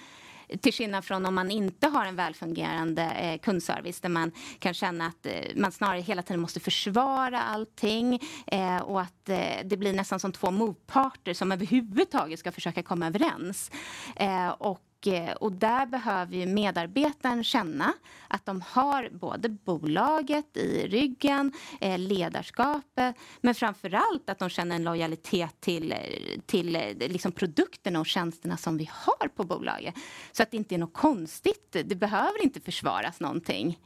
Till 0.61 0.73
skillnad 0.73 1.05
från 1.05 1.25
om 1.25 1.35
man 1.35 1.51
inte 1.51 1.87
har 1.87 2.05
en 2.05 2.15
välfungerande 2.15 3.03
eh, 3.03 3.39
kundservice 3.39 4.01
där 4.01 4.09
man 4.09 4.31
kan 4.59 4.73
känna 4.73 5.07
att 5.07 5.25
eh, 5.25 5.33
man 5.55 5.71
snarare 5.71 5.99
hela 5.99 6.21
tiden 6.21 6.41
måste 6.41 6.59
försvara 6.59 7.41
allting 7.41 8.19
eh, 8.47 8.77
och 8.77 9.01
att 9.01 9.29
eh, 9.29 9.37
det 9.65 9.77
blir 9.77 9.93
nästan 9.93 10.19
som 10.19 10.31
två 10.31 10.51
motparter 10.51 11.33
som 11.33 11.51
överhuvudtaget 11.51 12.39
ska 12.39 12.51
försöka 12.51 12.83
komma 12.83 13.07
överens. 13.07 13.71
Eh, 14.15 14.49
och 14.49 14.79
Eh, 15.07 15.31
och, 15.31 15.51
där 15.51 15.85
behöver 15.85 16.35
ju 16.35 16.45
medarbetaren 16.45 17.43
känna 17.43 17.93
att 18.27 18.45
de 18.45 18.61
har 18.61 19.09
både 19.11 19.49
bolaget 19.49 20.57
i 20.57 20.87
ryggen, 20.87 21.51
eh, 21.81 21.99
ledarskapet 21.99 23.15
men 23.41 23.55
framför 23.55 23.93
allt 23.93 24.29
att 24.29 24.39
de 24.39 24.49
känner 24.49 24.75
en 24.75 24.83
lojalitet 24.83 25.61
till, 25.61 25.91
eh, 25.91 25.97
till 26.45 26.95
liksom 26.99 27.31
produkterna 27.31 27.99
och 27.99 28.05
tjänsterna 28.05 28.57
som 28.57 28.77
vi 28.77 28.89
har 28.93 29.27
på 29.27 29.43
bolaget. 29.43 29.95
Så 30.31 30.43
att 30.43 30.51
det 30.51 30.57
inte 30.57 30.75
är 30.75 30.79
något 30.79 30.93
konstigt. 30.93 31.75
Det 31.85 31.95
behöver 31.95 32.43
inte 32.43 32.59
försvaras 32.59 33.19
någonting. 33.19 33.79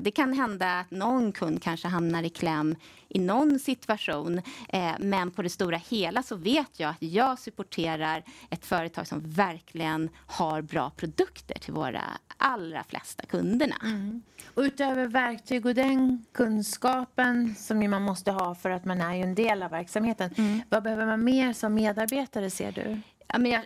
Det 0.00 0.10
kan 0.10 0.32
hända 0.32 0.80
att 0.80 0.90
någon 0.90 1.32
kund 1.32 1.62
kanske 1.62 1.88
hamnar 1.88 2.22
i 2.22 2.28
kläm 2.28 2.76
i 3.08 3.18
någon 3.18 3.58
situation. 3.58 4.42
Men 4.98 5.30
på 5.30 5.42
det 5.42 5.50
stora 5.50 5.76
hela 5.76 6.22
så 6.22 6.36
vet 6.36 6.80
jag 6.80 6.90
att 6.90 7.02
jag 7.02 7.38
supporterar 7.38 8.24
ett 8.50 8.66
företag 8.66 9.06
som 9.06 9.20
verkligen 9.30 10.10
har 10.26 10.41
har 10.42 10.62
bra 10.62 10.90
produkter 10.90 11.58
till 11.58 11.72
våra 11.72 12.02
allra 12.36 12.84
flesta 12.84 13.26
kunderna. 13.26 13.76
Mm. 13.82 14.22
Och 14.54 14.60
utöver 14.62 15.06
verktyg 15.06 15.66
och 15.66 15.74
den 15.74 16.24
kunskapen 16.32 17.54
som 17.54 17.90
man 17.90 18.02
måste 18.02 18.30
ha 18.30 18.54
för 18.54 18.70
att 18.70 18.84
man 18.84 19.00
är 19.00 19.14
ju 19.14 19.22
en 19.22 19.34
del 19.34 19.62
av 19.62 19.70
verksamheten. 19.70 20.30
Mm. 20.36 20.60
Vad 20.68 20.82
behöver 20.82 21.06
man 21.06 21.24
mer 21.24 21.52
som 21.52 21.74
medarbetare 21.74 22.50
ser 22.50 22.72
du? 22.72 23.00
Ja, 23.28 23.38
men 23.38 23.50
jag 23.50 23.62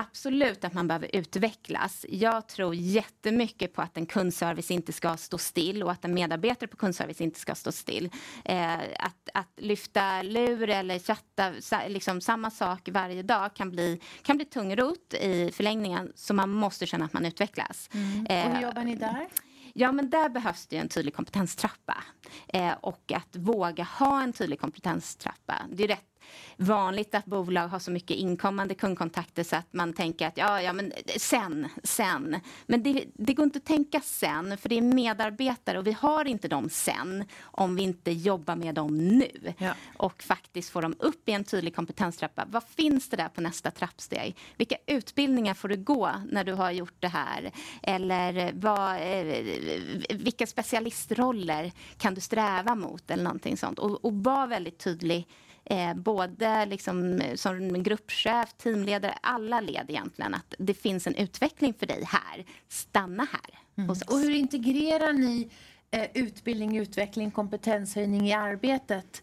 absolut 0.00 0.64
att 0.64 0.72
man 0.72 0.88
behöver 0.88 1.16
utvecklas. 1.16 2.06
Jag 2.08 2.48
tror 2.48 2.74
jättemycket 2.74 3.72
på 3.72 3.82
att 3.82 3.96
en 3.96 4.06
kundservice 4.06 4.70
inte 4.70 4.92
ska 4.92 5.16
stå 5.16 5.38
still 5.38 5.82
och 5.82 5.92
att 5.92 6.04
en 6.04 6.14
medarbetare 6.14 6.68
på 6.68 6.76
kundservice 6.76 7.20
inte 7.20 7.40
ska 7.40 7.54
stå 7.54 7.72
still. 7.72 8.10
Eh, 8.44 8.74
att, 8.98 9.28
att 9.34 9.52
lyfta 9.56 10.22
lur 10.22 10.70
eller 10.70 10.98
chatta, 10.98 11.52
liksom 11.88 12.20
samma 12.20 12.50
sak 12.50 12.88
varje 12.92 13.22
dag 13.22 13.54
kan 13.54 13.70
bli, 13.70 14.00
kan 14.22 14.36
bli 14.36 14.44
tungrot 14.44 15.14
i 15.14 15.50
förlängningen 15.52 16.12
så 16.14 16.34
man 16.34 16.50
måste 16.50 16.86
känna 16.86 17.04
att 17.04 17.12
man 17.12 17.26
utvecklas. 17.26 17.88
Mm. 17.92 18.26
Och 18.26 18.32
hur 18.32 18.56
eh, 18.56 18.62
jobbar 18.62 18.84
ni 18.84 18.96
där? 18.96 19.28
Ja, 19.74 19.92
men 19.92 20.10
där 20.10 20.28
behövs 20.28 20.66
det 20.66 20.76
en 20.76 20.88
tydlig 20.88 21.14
kompetenstrappa. 21.14 22.04
Eh, 22.48 22.72
och 22.72 23.12
att 23.12 23.36
våga 23.36 23.84
ha 23.84 24.22
en 24.22 24.32
tydlig 24.32 24.60
kompetenstrappa. 24.60 25.54
Det 25.72 25.84
är 25.84 25.88
rätt 25.88 26.09
vanligt 26.56 27.14
att 27.14 27.24
bolag 27.24 27.68
har 27.68 27.78
så 27.78 27.90
mycket 27.90 28.16
inkommande 28.16 28.74
kundkontakter 28.74 29.44
så 29.44 29.56
att 29.56 29.72
man 29.72 29.92
tänker 29.92 30.26
att 30.26 30.36
ja, 30.36 30.62
ja 30.62 30.72
men 30.72 30.92
sen, 31.16 31.68
sen. 31.82 32.36
Men 32.66 32.82
det, 32.82 33.04
det 33.14 33.34
går 33.34 33.44
inte 33.44 33.58
att 33.58 33.64
tänka 33.64 34.00
sen, 34.00 34.58
för 34.58 34.68
det 34.68 34.78
är 34.78 34.82
medarbetare 34.82 35.78
och 35.78 35.86
vi 35.86 35.92
har 35.92 36.24
inte 36.24 36.48
dem 36.48 36.68
sen 36.70 37.24
om 37.42 37.76
vi 37.76 37.82
inte 37.82 38.10
jobbar 38.10 38.56
med 38.56 38.74
dem 38.74 39.08
nu. 39.08 39.54
Ja. 39.58 39.74
Och 39.96 40.22
faktiskt 40.22 40.70
får 40.70 40.82
dem 40.82 40.94
upp 40.98 41.28
i 41.28 41.32
en 41.32 41.44
tydlig 41.44 41.76
kompetenstrappa. 41.76 42.44
Vad 42.48 42.64
finns 42.64 43.08
det 43.08 43.16
där 43.16 43.28
på 43.28 43.40
nästa 43.40 43.70
trappsteg? 43.70 44.36
Vilka 44.56 44.76
utbildningar 44.86 45.54
får 45.54 45.68
du 45.68 45.76
gå 45.76 46.10
när 46.30 46.44
du 46.44 46.52
har 46.52 46.70
gjort 46.70 46.96
det 46.98 47.08
här? 47.08 47.50
Eller 47.82 48.52
vad, 48.54 48.96
eh, 48.96 50.16
vilka 50.16 50.46
specialistroller 50.46 51.72
kan 51.98 52.14
du 52.14 52.20
sträva 52.20 52.74
mot? 52.74 53.10
Eller 53.10 53.24
någonting 53.24 53.56
sånt. 53.56 53.78
Och, 53.78 54.04
och 54.04 54.14
var 54.14 54.46
väldigt 54.46 54.78
tydlig 54.78 55.28
eh, 55.64 55.94
både 55.94 56.66
liksom, 56.66 57.22
som 57.34 57.82
gruppchef, 57.82 58.52
teamledare, 58.56 59.14
alla 59.22 59.60
led 59.60 59.86
egentligen, 59.88 60.34
att 60.34 60.54
det 60.58 60.74
finns 60.74 61.06
en 61.06 61.14
utveckling 61.14 61.74
för 61.74 61.86
dig 61.86 62.04
här. 62.06 62.44
Stanna 62.68 63.26
här 63.32 63.58
mm. 63.76 63.90
Och 63.90 64.18
hur 64.18 64.30
integrerar 64.30 65.12
ni 65.12 65.50
eh, 65.90 66.06
utbildning, 66.14 66.78
utveckling, 66.78 67.30
kompetenshöjning 67.30 68.28
i 68.28 68.32
arbetet 68.32 69.22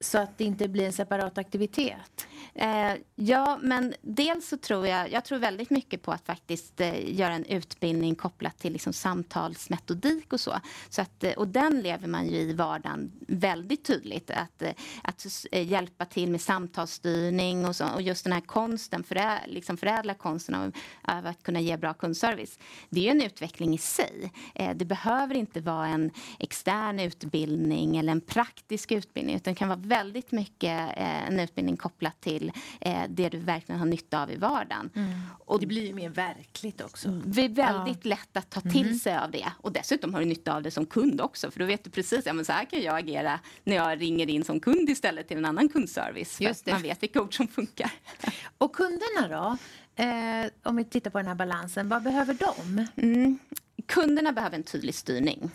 så 0.00 0.18
att 0.18 0.38
det 0.38 0.44
inte 0.44 0.68
blir 0.68 0.86
en 0.86 0.92
separat 0.92 1.38
aktivitet? 1.38 2.26
Eh, 2.54 2.94
ja, 3.14 3.58
men 3.62 3.94
dels 4.02 4.48
så 4.48 4.56
tror 4.56 4.86
jag, 4.86 5.12
jag 5.12 5.24
tror 5.24 5.38
väldigt 5.38 5.70
mycket 5.70 6.02
på 6.02 6.12
att 6.12 6.26
faktiskt 6.26 6.80
eh, 6.80 7.14
göra 7.14 7.34
en 7.34 7.44
utbildning 7.44 8.14
kopplat 8.14 8.58
till 8.58 8.72
liksom 8.72 8.92
samtalsmetodik 8.92 10.32
och 10.32 10.40
så. 10.40 10.60
så 10.88 11.02
att, 11.02 11.24
eh, 11.24 11.32
och 11.32 11.48
den 11.48 11.80
lever 11.80 12.08
man 12.08 12.26
ju 12.26 12.36
i 12.36 12.52
vardagen 12.52 13.12
väldigt 13.28 13.84
tydligt. 13.84 14.30
Att, 14.30 14.62
eh, 14.62 14.72
att 15.02 15.26
eh, 15.52 15.68
hjälpa 15.68 16.04
till 16.04 16.30
med 16.30 16.40
samtalsstyrning 16.40 17.66
och, 17.66 17.76
så, 17.76 17.88
och 17.88 18.02
just 18.02 18.24
den 18.24 18.32
här 18.32 18.40
konsten, 18.40 19.04
förä, 19.04 19.40
liksom 19.46 19.76
förädla 19.76 20.14
konsten 20.14 20.54
av, 20.54 20.72
av, 21.02 21.26
att 21.26 21.42
kunna 21.42 21.60
ge 21.60 21.76
bra 21.76 21.94
kundservice. 21.94 22.58
Det 22.90 23.08
är 23.08 23.10
en 23.10 23.22
utveckling 23.22 23.74
i 23.74 23.78
sig. 23.78 24.32
Eh, 24.54 24.76
det 24.76 24.84
behöver 24.84 25.34
inte 25.34 25.60
vara 25.60 25.86
en 25.86 26.10
extern 26.38 27.00
utbildning 27.00 27.96
eller 27.96 28.12
en 28.12 28.20
praktisk 28.20 28.92
utbildning 28.92 29.36
utan 29.36 29.54
det 29.54 29.58
kan 29.58 29.68
vara 29.68 29.78
väldigt 29.84 30.32
mycket 30.32 30.92
en 30.96 31.40
utbildning 31.40 31.76
kopplat 31.76 32.20
till 32.20 32.34
till 32.38 32.52
eh, 32.80 33.02
det 33.08 33.28
du 33.28 33.38
verkligen 33.38 33.78
har 33.78 33.86
nytta 33.86 34.22
av 34.22 34.30
i 34.30 34.36
vardagen. 34.36 34.90
Mm. 34.94 35.20
Och 35.44 35.60
det 35.60 35.66
blir 35.66 35.86
ju 35.86 35.94
mer 35.94 36.08
verkligt 36.08 36.80
också. 36.80 37.08
Det 37.08 37.44
är 37.44 37.48
väldigt 37.48 38.04
ja. 38.04 38.08
lätt 38.08 38.36
att 38.36 38.50
ta 38.50 38.60
till 38.60 38.86
mm. 38.86 38.98
sig 38.98 39.16
av 39.16 39.30
det. 39.30 39.52
Och 39.60 39.72
dessutom 39.72 40.14
har 40.14 40.20
du 40.20 40.26
nytta 40.26 40.54
av 40.54 40.62
det 40.62 40.70
som 40.70 40.86
kund 40.86 41.20
också. 41.20 41.50
För 41.50 41.60
då 41.60 41.66
vet 41.66 41.84
du 41.84 41.90
precis, 41.90 42.26
ja 42.26 42.32
men 42.32 42.44
så 42.44 42.52
här 42.52 42.64
kan 42.64 42.82
jag 42.82 42.98
agera 42.98 43.40
när 43.64 43.76
jag 43.76 44.00
ringer 44.00 44.30
in 44.30 44.44
som 44.44 44.60
kund 44.60 44.90
istället 44.90 45.28
till 45.28 45.36
en 45.36 45.44
annan 45.44 45.68
kundservice. 45.68 46.40
Just 46.40 46.64
det. 46.64 46.72
Man 46.72 46.82
vet 46.82 47.02
vilka 47.02 47.22
ord 47.22 47.36
som 47.36 47.48
funkar. 47.48 47.90
Och 48.58 48.76
kunderna 48.76 49.28
då? 49.28 49.56
Eh, 50.02 50.46
om 50.62 50.76
vi 50.76 50.84
tittar 50.84 51.10
på 51.10 51.18
den 51.18 51.26
här 51.26 51.34
balansen, 51.34 51.88
vad 51.88 52.02
behöver 52.02 52.34
de? 52.34 52.86
Mm. 52.96 53.38
Kunderna 53.86 54.32
behöver 54.32 54.56
en 54.56 54.62
tydlig 54.62 54.94
styrning 54.94 55.50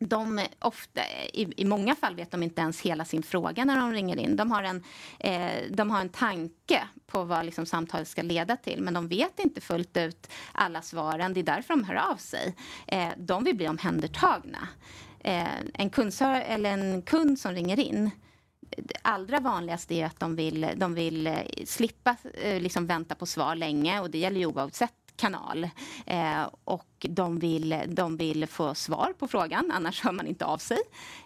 de 0.00 0.40
ofta, 0.58 1.00
i, 1.32 1.48
i, 1.56 1.64
många 1.64 1.94
fall 1.94 2.16
vet 2.16 2.30
de 2.30 2.42
inte 2.42 2.60
ens 2.60 2.80
hela 2.80 3.04
sin 3.04 3.22
fråga 3.22 3.64
när 3.64 3.76
de 3.76 3.92
ringer 3.92 4.16
in. 4.16 4.36
De 4.36 4.50
har 4.50 4.62
en, 4.62 4.84
eh, 5.18 5.70
de 5.70 5.90
har 5.90 6.00
en 6.00 6.08
tanke 6.08 6.82
på 7.06 7.24
vad 7.24 7.44
liksom 7.44 7.66
samtalet 7.66 8.08
ska 8.08 8.22
leda 8.22 8.56
till 8.56 8.82
men 8.82 8.94
de 8.94 9.08
vet 9.08 9.38
inte 9.38 9.60
fullt 9.60 9.96
ut 9.96 10.30
alla 10.52 10.82
svaren. 10.82 11.34
Det 11.34 11.40
är 11.40 11.44
därför 11.44 11.74
de 11.74 11.84
hör 11.84 11.94
av 11.94 12.16
sig. 12.16 12.56
Eh, 12.86 13.08
de 13.16 13.44
vill 13.44 13.56
bli 13.56 13.68
omhändertagna. 13.68 14.68
Eh, 15.20 15.60
en, 15.74 15.90
kundsör, 15.90 16.40
eller 16.40 16.70
en 16.70 17.02
kund 17.02 17.38
som 17.38 17.52
ringer 17.52 17.80
in 17.80 18.10
det 18.76 18.96
allra 19.02 19.40
vanligaste 19.40 19.94
är 19.94 20.06
att 20.06 20.20
de 20.20 20.36
vill, 20.36 20.66
de 20.76 20.94
vill 20.94 21.26
eh, 21.26 21.34
slippa 21.64 22.16
eh, 22.34 22.60
liksom 22.60 22.86
vänta 22.86 23.14
på 23.14 23.26
svar 23.26 23.54
länge 23.54 24.00
och 24.00 24.10
det 24.10 24.18
gäller 24.18 24.40
ju 24.40 24.46
oavsett 24.46 24.94
kanal. 25.20 25.68
Eh, 26.06 26.42
och 26.64 27.06
de 27.08 27.38
vill, 27.38 27.82
de 27.88 28.16
vill 28.16 28.46
få 28.46 28.74
svar 28.74 29.12
på 29.18 29.28
frågan, 29.28 29.70
annars 29.74 30.02
hör 30.02 30.12
man 30.12 30.26
inte 30.26 30.44
av 30.44 30.58
sig. 30.58 30.78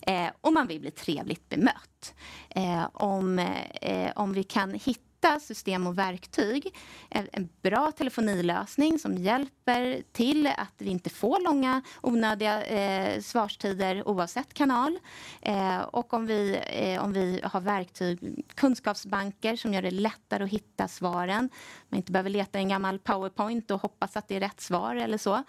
Eh, 0.03 0.29
och 0.41 0.53
man 0.53 0.67
vill 0.67 0.81
bli 0.81 0.91
trevligt 0.91 1.49
bemött. 1.49 2.15
Eh, 2.49 2.87
om, 2.93 3.39
eh, 3.83 4.11
om 4.17 4.33
vi 4.33 4.43
kan 4.43 4.75
hitta 4.75 5.14
hitta 5.25 5.41
system 5.41 5.87
och 5.87 5.99
verktyg. 5.99 6.75
En 7.11 7.49
bra 7.63 7.93
telefonilösning 7.93 8.99
som 8.99 9.15
hjälper 9.15 10.03
till 10.13 10.47
att 10.47 10.75
vi 10.79 10.91
inte 10.91 11.11
får 11.11 11.41
långa 11.45 11.83
onödiga 12.03 12.65
eh, 12.65 13.21
svarstider 13.21 14.09
oavsett 14.09 14.55
kanal. 14.55 14.99
Eh, 15.43 15.81
och 15.81 16.15
om 16.15 16.27
vi, 16.27 16.61
eh, 16.67 17.05
om 17.05 17.13
vi 17.13 17.41
har 17.43 17.61
verktyg, 17.61 18.45
kunskapsbanker 18.55 19.57
som 19.57 19.75
gör 19.75 19.83
det 19.83 19.91
lättare 19.91 20.45
att 20.45 20.51
hitta 20.51 20.89
svaren. 20.89 21.51
Man 21.89 21.99
inte 21.99 22.13
behöver 22.13 22.31
leta 22.31 22.59
i 22.59 22.63
en 22.63 22.69
gammal 22.69 22.99
powerpoint 22.99 23.71
och 23.71 23.81
hoppas 23.81 24.17
att 24.17 24.29
det 24.29 24.37
är 24.37 24.41
rätt 24.41 24.61
svar 24.61 24.97
eller 24.97 25.19
så. 25.19 25.43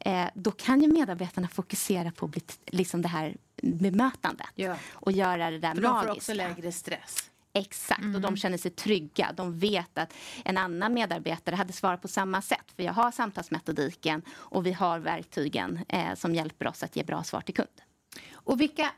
Eh, 0.00 0.26
då 0.34 0.50
kan 0.50 0.80
ju 0.80 0.88
medarbetarna 0.92 1.48
fokusera 1.48 2.12
på 2.12 2.30
liksom 2.66 3.02
det 3.02 3.08
här 3.08 3.36
bemötandet 3.62 4.46
ja. 4.54 4.76
och 4.92 5.12
göra 5.12 5.50
det 5.50 5.58
där 5.58 5.74
För 5.74 5.82
magiska. 5.82 6.00
De 6.00 6.06
får 6.06 6.16
också 6.16 6.34
lägre 6.34 6.72
stress. 6.72 7.31
Exakt, 7.54 8.00
mm. 8.00 8.14
och 8.14 8.20
de 8.20 8.26
mm. 8.26 8.36
känner 8.36 8.58
sig 8.58 8.70
trygga. 8.70 9.32
De 9.36 9.58
vet 9.58 9.98
att 9.98 10.14
en 10.44 10.58
annan 10.58 10.94
medarbetare 10.94 11.56
hade 11.56 11.72
svarat 11.72 12.02
på 12.02 12.08
samma 12.08 12.42
sätt. 12.42 12.72
För 12.76 12.82
jag 12.82 12.92
har 12.92 13.10
samtalsmetodiken 13.10 14.22
och 14.30 14.66
vi 14.66 14.72
har 14.72 14.98
verktygen 14.98 15.80
eh, 15.88 16.14
som 16.14 16.34
hjälper 16.34 16.66
oss 16.66 16.82
att 16.82 16.96
ge 16.96 17.04
bra 17.04 17.24
svar 17.24 17.40
till 17.40 17.54
kund. 17.54 17.82
Och 18.32 18.60
vilka 18.60 18.90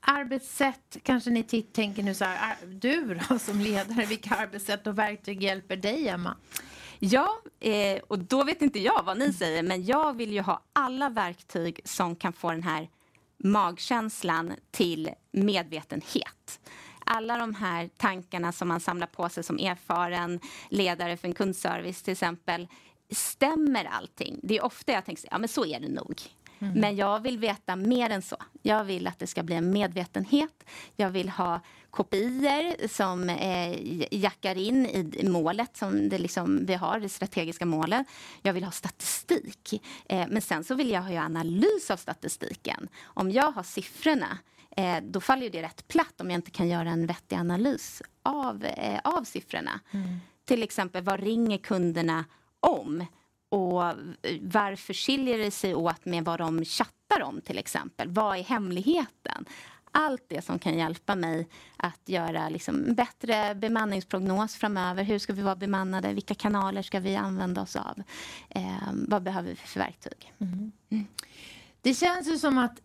arbetssätt, 0.00 0.96
kanske 1.02 1.30
ni 1.30 1.42
tänker 1.72 2.02
nu 2.02 2.14
så 2.14 2.24
här, 2.24 2.56
du 2.66 3.20
då 3.28 3.38
som 3.38 3.60
ledare, 3.60 4.06
vilka 4.06 4.34
arbetssätt 4.34 4.86
och 4.86 4.98
verktyg 4.98 5.42
hjälper 5.42 5.76
dig 5.76 6.08
Emma? 6.08 6.36
Ja, 6.98 7.38
eh, 7.60 8.02
och 8.08 8.18
då 8.18 8.44
vet 8.44 8.62
inte 8.62 8.80
jag 8.80 9.02
vad 9.02 9.18
ni 9.18 9.32
säger, 9.32 9.62
men 9.62 9.84
jag 9.84 10.16
vill 10.16 10.32
ju 10.32 10.40
ha 10.40 10.62
alla 10.72 11.08
verktyg 11.08 11.80
som 11.84 12.16
kan 12.16 12.32
få 12.32 12.50
den 12.50 12.62
här 12.62 12.88
magkänslan 13.44 14.52
till 14.70 15.10
medvetenhet 15.32 16.60
alla 17.06 17.38
de 17.38 17.54
här 17.54 17.90
tankarna 17.96 18.52
som 18.52 18.68
man 18.68 18.80
samlar 18.80 19.06
på 19.06 19.28
sig 19.28 19.42
som 19.42 19.58
erfaren 19.58 20.40
ledare 20.68 21.16
för 21.16 21.28
en 21.28 21.34
kundservice 21.34 22.02
till 22.02 22.12
exempel. 22.12 22.68
Stämmer 23.10 23.84
allting? 23.84 24.40
Det 24.42 24.56
är 24.56 24.64
ofta 24.64 24.92
jag 24.92 25.04
tänker, 25.04 25.28
ja 25.30 25.38
men 25.38 25.48
så 25.48 25.66
är 25.66 25.80
det 25.80 25.88
nog. 25.88 26.22
Mm. 26.58 26.80
Men 26.80 26.96
jag 26.96 27.20
vill 27.20 27.38
veta 27.38 27.76
mer 27.76 28.10
än 28.10 28.22
så. 28.22 28.36
Jag 28.62 28.84
vill 28.84 29.06
att 29.06 29.18
det 29.18 29.26
ska 29.26 29.42
bli 29.42 29.54
en 29.54 29.70
medvetenhet. 29.70 30.64
Jag 30.96 31.10
vill 31.10 31.28
ha 31.28 31.60
kopior 31.92 32.88
som 32.88 33.28
eh, 33.28 34.04
jackar 34.10 34.58
in 34.58 34.86
i 34.86 35.28
målet 35.28 35.76
som 35.76 36.08
det 36.08 36.18
liksom, 36.18 36.66
vi 36.66 36.74
har, 36.74 37.00
det 37.00 37.08
strategiska 37.08 37.66
målet. 37.66 38.06
Jag 38.42 38.52
vill 38.52 38.64
ha 38.64 38.70
statistik. 38.70 39.82
Eh, 40.08 40.26
men 40.28 40.42
sen 40.42 40.64
så 40.64 40.74
vill 40.74 40.90
jag 40.90 41.02
ha 41.02 41.20
analys 41.20 41.90
av 41.90 41.96
statistiken. 41.96 42.88
Om 43.04 43.30
jag 43.30 43.52
har 43.52 43.62
siffrorna 43.62 44.38
eh, 44.76 44.96
då 45.02 45.20
faller 45.20 45.50
det 45.50 45.62
rätt 45.62 45.88
platt 45.88 46.20
om 46.20 46.30
jag 46.30 46.38
inte 46.38 46.50
kan 46.50 46.68
göra 46.68 46.90
en 46.90 47.06
vettig 47.06 47.36
analys 47.36 48.02
av, 48.22 48.64
eh, 48.64 49.00
av 49.04 49.24
siffrorna. 49.24 49.80
Mm. 49.90 50.18
Till 50.44 50.62
exempel, 50.62 51.04
vad 51.04 51.20
ringer 51.20 51.58
kunderna 51.58 52.24
om? 52.60 53.06
Och 53.48 53.82
varför 54.40 54.94
skiljer 54.94 55.38
det 55.38 55.50
sig 55.50 55.74
åt 55.74 56.04
med 56.04 56.24
vad 56.24 56.38
de 56.38 56.64
chattar 56.64 57.22
om 57.22 57.40
till 57.40 57.58
exempel? 57.58 58.08
Vad 58.08 58.38
är 58.38 58.42
hemligheten? 58.42 59.44
Allt 59.92 60.24
det 60.28 60.44
som 60.44 60.58
kan 60.58 60.78
hjälpa 60.78 61.14
mig 61.14 61.48
att 61.76 62.00
göra 62.04 62.48
liksom 62.48 62.94
bättre 62.94 63.54
bemanningsprognos 63.54 64.56
framöver. 64.56 65.04
Hur 65.04 65.18
ska 65.18 65.32
vi 65.32 65.42
vara 65.42 65.56
bemannade? 65.56 66.12
Vilka 66.12 66.34
kanaler 66.34 66.82
ska 66.82 67.00
vi 67.00 67.16
använda 67.16 67.62
oss 67.62 67.76
av? 67.76 68.02
Eh, 68.48 68.62
vad 68.92 69.22
behöver 69.22 69.48
vi 69.48 69.56
för 69.56 69.80
verktyg? 69.80 70.32
Mm. 70.38 70.72
Mm. 70.90 71.06
Det 71.80 71.94
känns 71.94 72.28
ju 72.28 72.38
som 72.38 72.58
att 72.58 72.80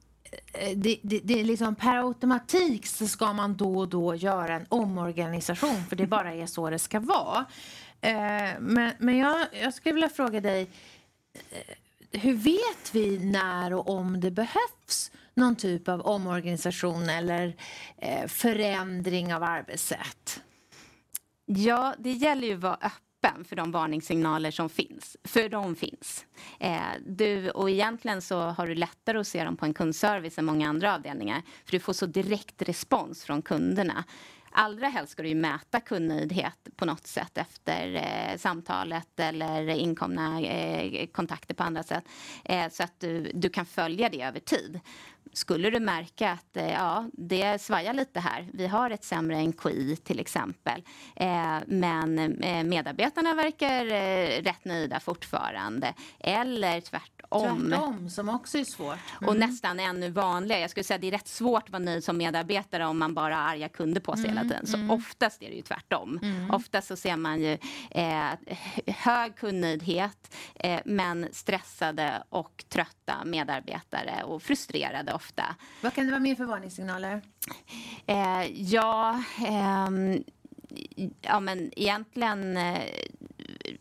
Eh, 0.53 0.77
det, 0.77 0.99
det, 1.01 1.19
det, 1.23 1.39
är 1.39 1.43
liksom 1.43 1.75
per 1.75 2.07
automatik 2.07 2.85
så 2.85 3.07
ska 3.07 3.33
man 3.33 3.55
då 3.55 3.77
och 3.77 3.89
då 3.89 4.15
göra 4.15 4.55
en 4.55 4.65
omorganisation 4.69 5.83
för 5.89 5.95
det 5.95 6.07
bara 6.17 6.33
är 6.33 6.45
så 6.45 6.69
det 6.69 6.79
ska 6.79 6.99
vara. 6.99 7.45
Eh, 8.01 8.59
men 8.59 8.91
men 8.99 9.17
jag, 9.17 9.47
jag 9.51 9.73
skulle 9.73 9.93
vilja 9.93 10.09
fråga 10.09 10.41
dig, 10.41 10.69
eh, 11.49 12.19
hur 12.19 12.33
vet 12.33 12.89
vi 12.91 13.19
när 13.19 13.73
och 13.73 13.89
om 13.89 14.19
det 14.19 14.31
behövs 14.31 15.11
någon 15.37 15.55
typ 15.55 15.87
av 15.87 16.01
omorganisation 16.01 17.09
eller 17.09 17.55
eh, 17.97 18.27
förändring 18.27 19.33
av 19.33 19.43
arbetssätt? 19.43 20.41
Ja, 21.45 21.95
det 21.99 22.11
gäller 22.11 22.47
ju 22.47 22.53
att 22.53 22.59
vara 22.59 22.75
öppen 22.75 23.01
öppen 23.27 23.45
för 23.45 23.55
de 23.55 23.71
varningssignaler 23.71 24.51
som 24.51 24.69
finns. 24.69 25.17
För 25.23 25.49
de 25.49 25.75
finns. 25.75 26.25
Eh, 26.59 26.79
du, 27.05 27.49
och 27.49 27.69
egentligen 27.69 28.21
så 28.21 28.39
har 28.39 28.67
du 28.67 28.75
lättare 28.75 29.17
att 29.17 29.27
se 29.27 29.43
dem 29.43 29.57
på 29.57 29.65
en 29.65 29.73
kundservice 29.73 30.37
än 30.37 30.45
många 30.45 30.69
andra 30.69 30.95
avdelningar. 30.95 31.41
För 31.65 31.71
du 31.71 31.79
får 31.79 31.93
så 31.93 32.05
direkt 32.05 32.61
respons 32.61 33.23
från 33.23 33.41
kunderna. 33.41 34.03
Allra 34.51 34.87
helst 34.87 35.11
ska 35.11 35.23
du 35.23 35.29
ju 35.29 35.35
mäta 35.35 35.79
kundnöjdhet 35.79 36.67
på 36.75 36.85
något 36.85 37.07
sätt 37.07 37.37
efter 37.37 37.95
eh, 37.95 38.37
samtalet 38.37 39.19
eller 39.19 39.69
inkomna 39.69 40.41
eh, 40.41 41.07
kontakter 41.07 41.55
på 41.55 41.63
andra 41.63 41.83
sätt. 41.83 42.03
Eh, 42.45 42.69
så 42.69 42.83
att 42.83 42.99
du, 42.99 43.31
du 43.33 43.49
kan 43.49 43.65
följa 43.65 44.09
det 44.09 44.21
över 44.21 44.39
tid. 44.39 44.79
Skulle 45.33 45.69
du 45.69 45.79
märka 45.79 46.31
att 46.31 46.57
eh, 46.57 46.71
ja, 46.71 47.05
det 47.13 47.61
svajar 47.61 47.93
lite 47.93 48.19
här, 48.19 48.47
vi 48.53 48.67
har 48.67 48.89
ett 48.89 49.03
sämre 49.03 49.47
NKI 49.47 49.95
till 49.95 50.19
exempel, 50.19 50.83
eh, 51.15 51.57
men 51.67 52.19
eh, 52.43 52.63
medarbetarna 52.63 53.33
verkar 53.33 53.85
rätt 54.41 54.65
nöjda 54.65 54.99
fortfarande, 54.99 55.93
eller 56.19 56.81
tvärtom 56.81 57.17
tvärtom. 57.29 57.69
Tvärtom, 57.69 58.09
som 58.09 58.29
också 58.29 58.57
är 58.57 58.63
svårt. 58.63 58.97
Mm. 59.21 59.29
Och 59.29 59.37
nästan 59.37 59.79
ännu 59.79 60.09
vanligare. 60.09 60.61
Jag 60.61 60.69
skulle 60.69 60.83
säga 60.83 60.97
det 60.97 61.07
är 61.07 61.11
rätt 61.11 61.27
svårt 61.27 61.63
att 61.63 61.69
vara 61.69 61.83
nöjd 61.83 62.03
som 62.03 62.17
medarbetare 62.17 62.85
om 62.85 62.99
man 62.99 63.13
bara 63.13 63.35
har 63.35 63.41
arga 63.41 63.69
kunder 63.69 64.01
på 64.01 64.15
sig 64.15 64.25
mm. 64.25 64.37
hela 64.37 64.49
tiden. 64.49 64.67
Så 64.67 64.77
mm. 64.77 64.91
oftast 64.91 65.43
är 65.43 65.49
det 65.49 65.55
ju 65.55 65.61
tvärtom. 65.61 66.19
Mm. 66.21 66.51
Oftast 66.51 66.87
så 66.87 66.95
ser 66.95 67.17
man 67.17 67.41
ju 67.41 67.57
eh, 67.91 68.29
hög 68.87 69.35
kundnöjdhet 69.35 70.35
eh, 70.55 70.79
men 70.85 71.27
stressade 71.31 72.23
och 72.29 72.65
trötta 72.69 73.25
medarbetare 73.25 74.23
och 74.23 74.43
frustrerade 74.43 75.13
ofta. 75.13 75.26
Vad 75.81 75.93
kan 75.93 76.05
det 76.05 76.11
vara 76.11 76.21
mer 76.21 76.35
för 76.35 76.45
varningssignaler? 76.45 77.21
Eh, 78.05 78.61
ja, 78.61 79.23
ehm, 79.45 80.23
ja, 81.21 81.39
men 81.39 81.71
egentligen 81.75 82.57
eh, 82.57 82.81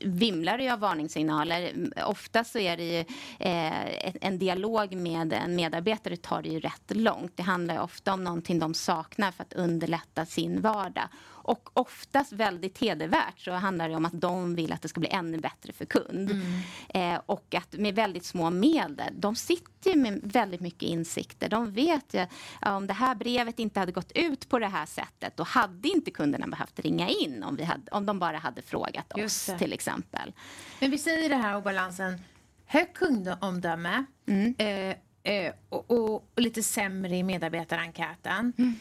vimlar 0.00 0.59
det 0.59 0.71
av 0.71 0.79
varningssignaler. 0.81 1.73
Ofta 2.05 2.45
så 2.45 2.59
är 2.59 2.76
det 2.76 2.85
ju 2.85 2.99
eh, 3.38 4.15
en 4.21 4.38
dialog 4.38 4.97
med 4.97 5.33
en 5.33 5.57
medarbetare 5.57 6.17
tar 6.17 6.43
det 6.43 6.49
ju 6.49 6.61
rätt 6.61 6.97
långt. 6.97 7.33
Det 7.35 7.43
handlar 7.43 7.75
ju 7.75 7.81
ofta 7.81 8.12
om 8.12 8.25
någonting 8.25 8.59
de 8.59 8.75
saknar 8.75 9.33
för 9.33 9.43
att 9.43 9.53
underlätta 9.53 10.26
sin 10.26 10.61
vardag. 10.61 11.09
Och 11.47 11.71
oftast 11.73 12.33
väldigt 12.33 12.79
hedervärt 12.79 13.38
så 13.38 13.53
handlar 13.53 13.88
det 13.88 13.95
om 13.95 14.05
att 14.05 14.21
de 14.21 14.55
vill 14.55 14.73
att 14.73 14.83
det 14.83 14.88
ska 14.88 15.00
bli 15.00 15.09
ännu 15.09 15.38
bättre 15.38 15.73
för 15.73 15.85
kund. 15.85 16.31
Mm. 16.31 17.15
Eh, 17.15 17.21
och 17.26 17.55
att 17.55 17.73
med 17.73 17.95
väldigt 17.95 18.25
små 18.25 18.50
medel. 18.50 19.15
De 19.17 19.37
sitter 19.37 19.91
ju 19.91 19.97
med 19.97 20.21
väldigt 20.23 20.61
mycket 20.61 20.83
insikter. 20.83 21.49
De 21.49 21.73
vet 21.73 22.15
ju 22.15 22.26
ja, 22.61 22.76
om 22.76 22.87
det 22.87 22.93
här 22.93 23.15
brevet 23.15 23.59
inte 23.59 23.81
hade 23.81 23.93
gått 23.93 24.12
ut 24.15 24.49
på 24.49 24.59
det 24.59 24.67
här 24.67 24.87
sättet 24.87 25.37
då 25.37 25.43
hade 25.43 25.88
inte 25.88 26.11
kunderna 26.11 26.47
behövt 26.47 26.79
ringa 26.79 27.09
in 27.09 27.43
om, 27.43 27.57
vi 27.57 27.65
hade, 27.65 27.91
om 27.91 28.07
de 28.07 28.19
bara 28.19 28.38
hade 28.38 28.62
frågat 28.62 29.12
oss 29.12 29.50
till 29.59 29.73
exempel. 29.73 30.33
Men 30.81 30.91
vi 30.91 30.99
säger 30.99 31.29
det 31.29 31.37
här 31.37 31.57
obalansen. 31.57 32.21
Högt 32.67 32.97
kundomdöme 32.97 34.05
mm. 34.26 34.55
eh, 34.59 34.97
eh, 35.35 35.53
och, 35.69 35.91
och, 35.91 36.15
och, 36.15 36.41
lite 36.41 36.62
sämre 36.62 37.17
i 37.17 37.23
medarbetarenkäten. 37.23 38.53
Mm. 38.59 38.75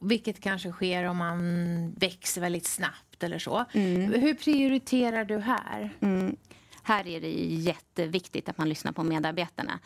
Vilket 0.00 0.40
kanske 0.40 0.72
sker 0.72 1.04
om 1.04 1.16
man 1.16 1.90
växer 1.96 2.40
väldigt 2.40 2.66
snabbt 2.66 3.22
eller 3.22 3.38
så. 3.38 3.64
Mm. 3.72 4.12
Hur 4.12 4.34
prioriterar 4.34 5.24
du 5.24 5.38
här? 5.38 5.90
Mm. 6.00 6.36
Här 6.86 7.06
är 7.06 7.20
det 7.20 7.30
jätteviktigt 7.42 8.48
att 8.48 8.58
man 8.58 8.68
lyssnar 8.68 8.92
på 8.92 9.02
medarbetarna. 9.02 9.78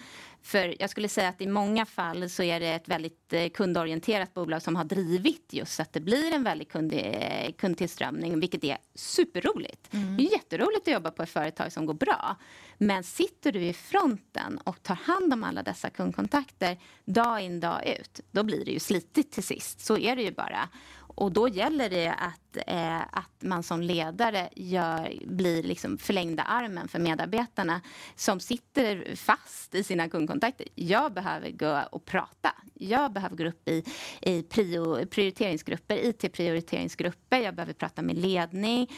För 0.43 0.75
jag 0.79 0.91
skulle 0.91 1.09
säga 1.09 1.29
att 1.29 1.41
i 1.41 1.47
många 1.47 1.87
fall 1.87 2.31
så 2.31 2.43
är 2.43 2.61
det 2.61 2.69
ett 2.69 2.89
väldigt 2.89 3.33
eh, 3.33 3.49
kundorienterat 3.49 4.35
bolag 4.35 4.63
som 4.63 4.77
har 4.77 4.85
drivit 4.85 5.49
just 5.51 5.75
så 5.75 5.83
att 5.83 5.93
det 5.93 6.01
blir 6.01 6.35
en 6.35 6.45
väldigt 6.45 6.69
kund, 6.73 6.93
eh, 6.93 7.53
kundtillströmning, 7.59 8.41
vilket 8.41 8.65
är 8.65 8.79
superroligt. 8.95 9.95
Mm. 9.95 10.17
Det 10.17 10.23
är 10.23 10.33
jätteroligt 10.33 10.89
att 10.89 10.93
jobba 10.93 11.11
på 11.11 11.23
ett 11.23 11.31
företag 11.31 11.73
som 11.73 11.87
går 11.87 11.95
bra. 11.95 12.37
Men 12.79 13.05
sitter 13.05 13.53
du 13.53 13.61
i 13.61 13.73
fronten 13.73 14.59
och 14.65 14.83
tar 14.83 14.95
hand 14.95 15.33
om 15.33 15.45
alla 15.45 15.63
dessa 15.63 15.91
kundkontakter 15.91 16.79
dag 17.05 17.41
in, 17.41 17.61
dag 17.61 17.87
ut, 18.01 18.21
då 18.31 18.43
blir 18.43 18.65
det 18.65 18.71
ju 18.71 18.81
slitigt 18.81 19.33
till 19.33 19.45
sist. 19.45 19.81
Så 19.81 19.99
är 19.99 20.17
det 20.17 20.23
ju 20.23 20.33
bara. 20.33 20.69
Och 21.21 21.33
då 21.33 21.49
gäller 21.49 21.91
det 21.91 22.09
att, 22.09 22.50
eh, 22.67 23.01
att 23.01 23.43
man 23.43 23.63
som 23.63 23.83
ledare 23.83 24.49
gör, 24.57 25.13
blir 25.27 25.63
liksom 25.63 25.99
förlängda 25.99 26.43
armen 26.43 26.89
för 26.89 26.99
medarbetarna 26.99 27.81
som 28.17 28.41
sitter 28.41 29.17
fast 29.17 29.75
i 29.75 29.85
sina 29.85 30.09
kundkontakter. 30.09 30.67
Jag 30.75 31.13
behöver 31.13 31.51
gå 31.51 31.83
och 31.91 32.05
prata. 32.05 32.53
Jag 32.75 33.13
behöver 33.13 33.37
gå 33.37 33.45
upp 33.45 33.69
i, 33.69 33.85
i 34.21 34.43
prio, 34.43 35.07
prioriteringsgrupper, 35.07 35.97
IT-prioriteringsgrupper. 36.05 37.39
Jag 37.39 37.55
behöver 37.55 37.73
prata 37.73 38.03
med 38.03 38.17
ledning. 38.17 38.91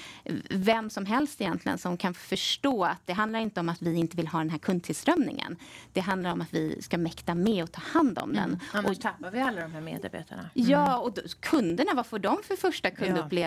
Vem 0.51 0.91
som 0.91 1.07
helst 1.07 1.41
egentligen 1.41 1.79
som 1.79 1.97
kan 1.97 2.15
förstå 2.15 2.85
att 2.85 3.07
det 3.07 3.13
handlar 3.13 3.41
inte 3.41 3.61
om 3.61 3.69
att 3.69 3.83
vi 3.83 3.95
inte 3.97 4.17
vill 4.17 4.29
ha 4.29 4.39
den 4.39 4.51
här 4.51 4.59
kundtillströmningen. 4.59 5.57
Det 5.93 6.01
handlar 6.01 6.33
om 6.33 6.41
att 6.41 6.55
vi 6.55 6.83
ska 6.83 6.99
mäkta 6.99 7.35
med 7.35 7.63
och 7.63 7.73
ta 7.73 7.81
hand 7.81 8.19
om 8.19 8.33
den. 8.33 8.45
Mm. 8.45 8.61
Annars 8.73 8.97
och, 8.97 9.03
tappar 9.03 9.31
vi 9.31 9.41
alla 9.41 9.61
de 9.61 9.73
här 9.73 9.81
medarbetarna. 9.81 10.51
Mm. 10.55 10.71
Ja, 10.71 10.99
och 10.99 11.13
då, 11.13 11.23
kunderna, 11.41 11.95
vad 11.95 12.07
får 12.07 12.19
de 12.19 12.43
för 12.43 12.57
första 12.57 12.91
kundupplevelse 12.91 13.41
ja. 13.41 13.42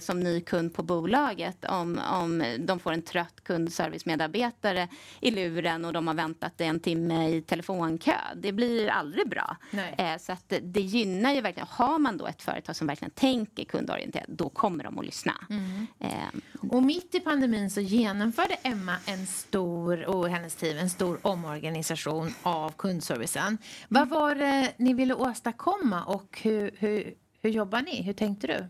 Som 0.00 0.20
ny 0.20 0.40
kund 0.40 0.74
på 0.74 0.82
bolaget 0.82 1.64
om, 1.64 2.00
om 2.12 2.56
de 2.58 2.78
får 2.78 2.92
en 2.92 3.02
trött 3.02 3.44
kundservicemedarbetare 3.44 4.88
i 5.20 5.30
luren 5.30 5.84
och 5.84 5.92
de 5.92 6.06
har 6.06 6.14
väntat 6.14 6.60
en 6.60 6.80
timme 6.80 7.28
i 7.28 7.42
telefonkö? 7.42 8.14
Det 8.36 8.52
blir 8.52 8.88
aldrig 8.88 9.28
bra. 9.28 9.56
Eh, 9.98 10.16
så 10.18 10.32
att 10.32 10.52
det 10.62 10.80
gynnar 10.80 11.34
ju 11.34 11.40
verkligen. 11.40 11.68
Har 11.70 11.98
man 11.98 12.16
då 12.16 12.26
ett 12.26 12.42
företag 12.42 12.76
som 12.76 12.86
verkligen 12.86 13.10
tänker 13.10 13.64
kundorienterat, 13.64 14.28
då 14.28 14.48
kommer 14.48 14.84
de 14.84 14.98
att 14.98 15.06
lyssna. 15.06 15.34
Mm. 15.50 15.86
Eh. 16.00 16.68
Och 16.70 16.82
mitt 16.82 17.14
i 17.14 17.20
pandemin 17.20 17.70
så 17.70 17.80
genomförde 17.80 18.54
Emma 18.54 18.96
en 19.04 19.26
stor, 19.26 20.06
och 20.06 20.28
hennes 20.28 20.54
team 20.54 20.78
en 20.78 20.90
stor 20.90 21.18
omorganisation 21.22 22.34
av 22.42 22.70
kundservicen. 22.70 23.58
Vad 23.88 24.08
var 24.08 24.34
det 24.34 24.72
ni 24.76 24.94
ville 24.94 25.14
åstadkomma 25.14 26.04
och 26.04 26.38
hur, 26.42 26.70
hur 26.78 27.14
hur 27.42 27.50
jobbar 27.50 27.82
ni? 27.82 28.02
Hur 28.02 28.12
tänkte 28.12 28.46
du? 28.46 28.66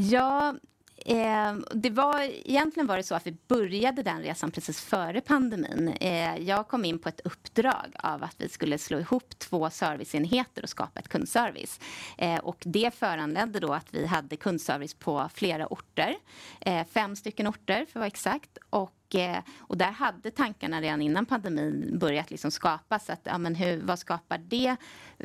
Ja, 0.00 0.54
Eh, 1.06 1.54
det 1.74 1.90
var, 1.90 2.20
egentligen 2.22 2.86
var 2.86 2.96
det 2.96 3.02
så 3.02 3.14
att 3.14 3.26
vi 3.26 3.36
började 3.48 4.02
den 4.02 4.22
resan 4.22 4.50
precis 4.50 4.80
före 4.80 5.20
pandemin. 5.20 5.88
Eh, 5.88 6.36
jag 6.36 6.68
kom 6.68 6.84
in 6.84 6.98
på 6.98 7.08
ett 7.08 7.20
uppdrag 7.24 7.92
av 7.94 8.22
att 8.24 8.34
vi 8.38 8.48
skulle 8.48 8.78
slå 8.78 8.98
ihop 8.98 9.38
två 9.38 9.70
serviceenheter 9.70 10.62
och 10.62 10.68
skapa 10.68 11.00
ett 11.00 11.08
kundservice. 11.08 11.80
Eh, 12.18 12.38
och 12.38 12.56
det 12.60 12.94
föranledde 12.94 13.60
då 13.60 13.72
att 13.72 13.86
vi 13.90 14.06
hade 14.06 14.36
kundservice 14.36 14.94
på 14.94 15.28
flera 15.34 15.66
orter. 15.66 16.16
Eh, 16.60 16.86
fem 16.86 17.16
stycken 17.16 17.46
orter 17.46 17.74
för 17.74 17.82
att 17.82 17.94
vara 17.94 18.06
exakt. 18.06 18.58
Och 18.70 18.97
och 19.58 19.76
där 19.76 19.90
hade 19.90 20.30
tankarna 20.30 20.80
redan 20.80 21.02
innan 21.02 21.26
pandemin 21.26 21.98
börjat 21.98 22.30
liksom 22.30 22.50
skapas. 22.50 23.10
Att, 23.10 23.20
ja, 23.22 23.38
men 23.38 23.54
hur, 23.54 23.80
vad 23.80 23.98
skapar 23.98 24.38
det 24.38 24.76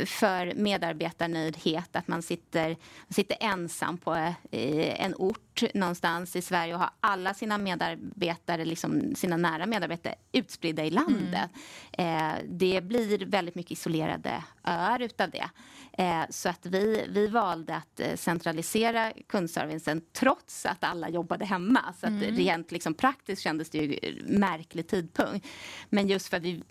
för 0.05 0.53
medarbetarnöjdhet? 0.55 1.95
Att 1.95 2.07
man 2.07 2.21
sitter, 2.21 2.77
sitter 3.09 3.37
ensam 3.39 3.97
på 3.97 4.15
eh, 4.15 5.03
en 5.05 5.13
ort 5.17 5.63
någonstans 5.73 6.35
i 6.35 6.41
Sverige 6.41 6.73
och 6.73 6.79
har 6.79 6.89
alla 6.99 7.33
sina 7.33 7.57
medarbetare, 7.57 8.65
liksom 8.65 9.15
sina 9.15 9.37
nära 9.37 9.65
medarbetare 9.65 10.15
utspridda 10.31 10.85
i 10.85 10.89
landet. 10.89 11.49
Mm. 11.91 12.31
Eh, 12.31 12.35
det 12.49 12.81
blir 12.83 13.25
väldigt 13.25 13.55
mycket 13.55 13.71
isolerade 13.71 14.43
öar 14.63 15.01
utav 15.01 15.29
det. 15.29 15.49
Eh, 15.97 16.23
så 16.29 16.49
att 16.49 16.65
vi, 16.65 17.05
vi 17.09 17.27
valde 17.27 17.75
att 17.75 17.99
eh, 17.99 18.15
centralisera 18.15 19.13
kundservicen 19.27 20.01
trots 20.13 20.65
att 20.65 20.83
alla 20.83 21.09
jobbade 21.09 21.45
hemma. 21.45 21.93
Så 21.99 22.05
att 22.05 22.11
mm. 22.11 22.35
rent 22.35 22.71
liksom, 22.71 22.93
praktiskt 22.93 23.41
kändes 23.41 23.69
det 23.73 23.85
ju 23.85 24.23
märklig 24.27 24.87
tidpunkt. 24.87 25.47
Men 25.89 26.07
just 26.07 26.27
för 26.27 26.37
att 26.37 26.43
vi 26.43 26.63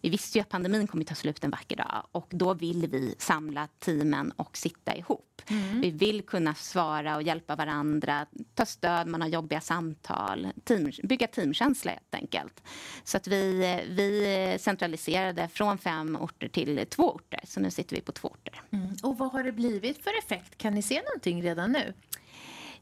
vi 0.00 0.08
visste 0.08 0.38
ju 0.38 0.42
att 0.42 0.48
pandemin 0.48 0.86
kommer 0.86 1.04
ta 1.04 1.14
slut 1.14 1.44
en 1.44 1.50
vacker 1.50 1.76
dag 1.76 2.06
och 2.12 2.26
då 2.30 2.54
vill 2.54 2.86
vi 2.86 3.14
samla 3.18 3.68
teamen 3.78 4.30
och 4.30 4.56
sitta 4.56 4.96
ihop. 4.96 5.42
Mm. 5.50 5.80
Vi 5.80 5.90
vill 5.90 6.22
kunna 6.22 6.54
svara 6.54 7.16
och 7.16 7.22
hjälpa 7.22 7.56
varandra, 7.56 8.26
ta 8.54 8.66
stöd, 8.66 9.06
man 9.06 9.20
har 9.20 9.28
jobbiga 9.28 9.60
samtal, 9.60 10.48
team, 10.64 10.90
bygga 11.02 11.26
teamkänsla 11.26 11.90
helt 11.90 12.14
enkelt. 12.14 12.62
Så 13.04 13.16
att 13.16 13.26
vi, 13.26 13.80
vi 13.88 14.56
centraliserade 14.60 15.48
från 15.48 15.78
fem 15.78 16.16
orter 16.16 16.48
till 16.48 16.86
två 16.86 17.12
orter, 17.12 17.40
så 17.44 17.60
nu 17.60 17.70
sitter 17.70 17.96
vi 17.96 18.02
på 18.02 18.12
två 18.12 18.28
orter. 18.28 18.62
Mm. 18.70 18.96
Och 19.02 19.18
vad 19.18 19.32
har 19.32 19.42
det 19.42 19.52
blivit 19.52 20.04
för 20.04 20.18
effekt? 20.18 20.58
Kan 20.58 20.74
ni 20.74 20.82
se 20.82 21.02
någonting 21.02 21.42
redan 21.42 21.72
nu? 21.72 21.94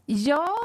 Ja, 0.06 0.58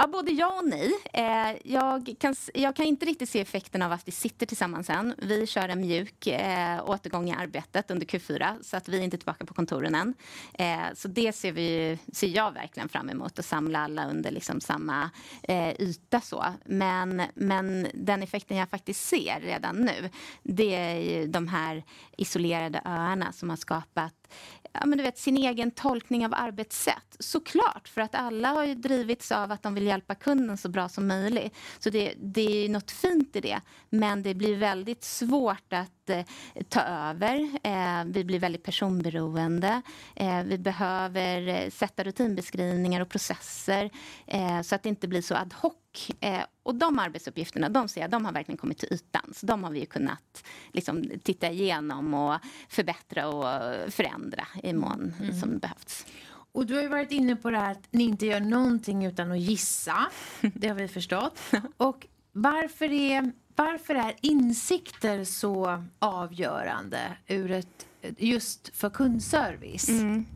Ja, 0.00 0.06
både 0.06 0.30
ja 0.30 0.58
och 0.58 0.68
nej. 0.68 0.92
Eh, 1.12 1.56
jag, 1.64 2.14
kan, 2.18 2.34
jag 2.54 2.76
kan 2.76 2.86
inte 2.86 3.06
riktigt 3.06 3.28
se 3.28 3.40
effekten 3.40 3.82
av 3.82 3.92
att 3.92 4.08
vi 4.08 4.12
sitter 4.12 4.46
tillsammans 4.46 4.90
än. 4.90 5.14
Vi 5.18 5.46
kör 5.46 5.68
en 5.68 5.80
mjuk 5.80 6.26
eh, 6.26 6.90
återgång 6.90 7.30
i 7.30 7.32
arbetet 7.32 7.90
under 7.90 8.06
Q4 8.06 8.62
så 8.62 8.76
att 8.76 8.88
vi 8.88 8.98
är 8.98 9.02
inte 9.02 9.18
tillbaka 9.18 9.46
på 9.46 9.54
kontoren 9.54 9.94
än. 9.94 10.14
Eh, 10.54 10.94
så 10.94 11.08
det 11.08 11.32
ser, 11.32 11.52
vi, 11.52 11.98
ser 12.12 12.28
jag 12.28 12.52
verkligen 12.52 12.88
fram 12.88 13.08
emot, 13.08 13.38
att 13.38 13.44
samla 13.44 13.78
alla 13.78 14.10
under 14.10 14.30
liksom 14.30 14.60
samma 14.60 15.10
eh, 15.42 15.80
yta. 15.80 16.20
Så. 16.20 16.44
Men, 16.64 17.22
men 17.34 17.86
den 17.94 18.22
effekten 18.22 18.56
jag 18.56 18.68
faktiskt 18.68 19.08
ser 19.08 19.40
redan 19.40 19.76
nu 19.76 20.10
det 20.42 20.74
är 20.74 21.26
de 21.26 21.48
här 21.48 21.84
isolerade 22.16 22.82
öarna 22.84 23.32
som 23.32 23.50
har 23.50 23.56
skapat 23.56 24.27
ja, 24.72 24.86
men 24.86 24.98
du 24.98 25.04
vet, 25.04 25.18
sin 25.18 25.36
egen 25.36 25.70
tolkning 25.70 26.26
av 26.26 26.34
arbetssätt. 26.34 27.16
Såklart, 27.18 27.88
för 27.88 28.00
att 28.00 28.14
alla 28.14 28.48
har 28.48 28.64
ju 28.64 28.74
drivits 28.74 29.32
av 29.32 29.52
att 29.52 29.62
de 29.62 29.74
vill 29.74 29.86
hjälpa 29.86 30.14
kunden 30.14 30.56
så 30.56 30.68
bra 30.68 30.88
som 30.88 31.06
möjligt. 31.06 31.56
Så 31.78 31.90
det, 31.90 32.14
det 32.16 32.64
är 32.64 32.68
något 32.68 32.90
fint 32.90 33.36
i 33.36 33.40
det. 33.40 33.60
Men 33.90 34.22
det 34.22 34.34
blir 34.34 34.56
väldigt 34.56 35.04
svårt 35.04 35.72
att 35.72 36.10
eh, 36.10 36.24
ta 36.68 36.80
över. 36.80 37.50
Eh, 37.62 38.04
vi 38.06 38.24
blir 38.24 38.38
väldigt 38.38 38.62
personberoende. 38.62 39.82
Eh, 40.16 40.42
vi 40.42 40.58
behöver 40.58 41.48
eh, 41.48 41.70
sätta 41.70 42.04
rutinbeskrivningar 42.04 43.00
och 43.00 43.08
processer 43.08 43.90
eh, 44.26 44.62
så 44.62 44.74
att 44.74 44.82
det 44.82 44.88
inte 44.88 45.08
blir 45.08 45.22
så 45.22 45.34
ad 45.34 45.54
hoc 45.54 45.74
Eh, 46.20 46.42
och 46.62 46.74
de 46.74 46.98
arbetsuppgifterna 46.98 47.68
de 47.68 47.88
ser 47.88 48.00
jag, 48.00 48.10
de 48.10 48.24
har 48.24 48.32
verkligen 48.32 48.58
kommit 48.58 48.78
till 48.78 48.92
ytan. 48.92 49.32
Så 49.34 49.46
de 49.46 49.64
har 49.64 49.70
vi 49.70 49.86
kunnat 49.86 50.44
liksom, 50.72 51.04
titta 51.22 51.50
igenom 51.50 52.14
och 52.14 52.40
förbättra 52.68 53.28
och 53.28 53.92
förändra 53.92 54.46
i 54.62 54.72
mån 54.72 55.14
mm. 55.20 55.40
som 55.40 55.58
behövts. 55.58 56.06
Och 56.52 56.66
du 56.66 56.74
har 56.74 56.82
ju 56.82 56.88
varit 56.88 57.12
inne 57.12 57.36
på 57.36 57.50
det 57.50 57.58
här 57.58 57.72
att 57.72 57.88
ni 57.90 58.04
inte 58.04 58.26
gör 58.26 58.40
någonting 58.40 59.04
utan 59.04 59.32
att 59.32 59.40
gissa. 59.40 60.06
Det 60.54 60.68
har 60.68 60.74
vi 60.74 60.88
förstått. 60.98 61.40
Och 61.76 62.06
varför 62.32 62.92
är, 62.92 63.32
varför 63.56 63.94
är 63.94 64.14
insikter 64.20 65.24
så 65.24 65.84
avgörande 65.98 67.16
ur 67.26 67.50
ett, 67.50 67.86
just 68.18 68.76
för 68.76 68.90
kundservice? 68.90 69.88
Mm. 69.88 70.26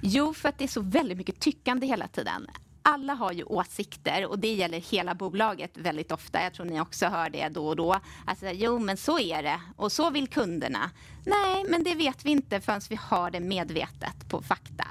Jo, 0.00 0.34
för 0.34 0.48
att 0.48 0.58
det 0.58 0.64
är 0.64 0.68
så 0.68 0.80
väldigt 0.80 1.18
mycket 1.18 1.40
tyckande 1.40 1.86
hela 1.86 2.08
tiden 2.08 2.46
alla 2.82 3.14
har 3.14 3.32
ju 3.32 3.44
åsikter 3.44 4.26
och 4.26 4.38
det 4.38 4.54
gäller 4.54 4.80
hela 4.80 5.14
bolaget 5.14 5.76
väldigt 5.76 6.12
ofta. 6.12 6.42
Jag 6.42 6.54
tror 6.54 6.66
ni 6.66 6.80
också 6.80 7.06
hör 7.06 7.30
det 7.30 7.48
då 7.48 7.66
och 7.66 7.76
då. 7.76 8.00
Alltså, 8.26 8.46
jo, 8.46 8.78
men 8.78 8.96
så 8.96 9.18
är 9.18 9.42
det 9.42 9.60
och 9.76 9.92
så 9.92 10.10
vill 10.10 10.28
kunderna. 10.28 10.90
Nej, 11.24 11.64
men 11.68 11.84
det 11.84 11.94
vet 11.94 12.24
vi 12.24 12.30
inte 12.30 12.60
förrän 12.60 12.80
vi 12.90 12.96
har 12.96 13.30
det 13.30 13.40
medvetet 13.40 14.28
på 14.28 14.42
fakta. 14.42 14.86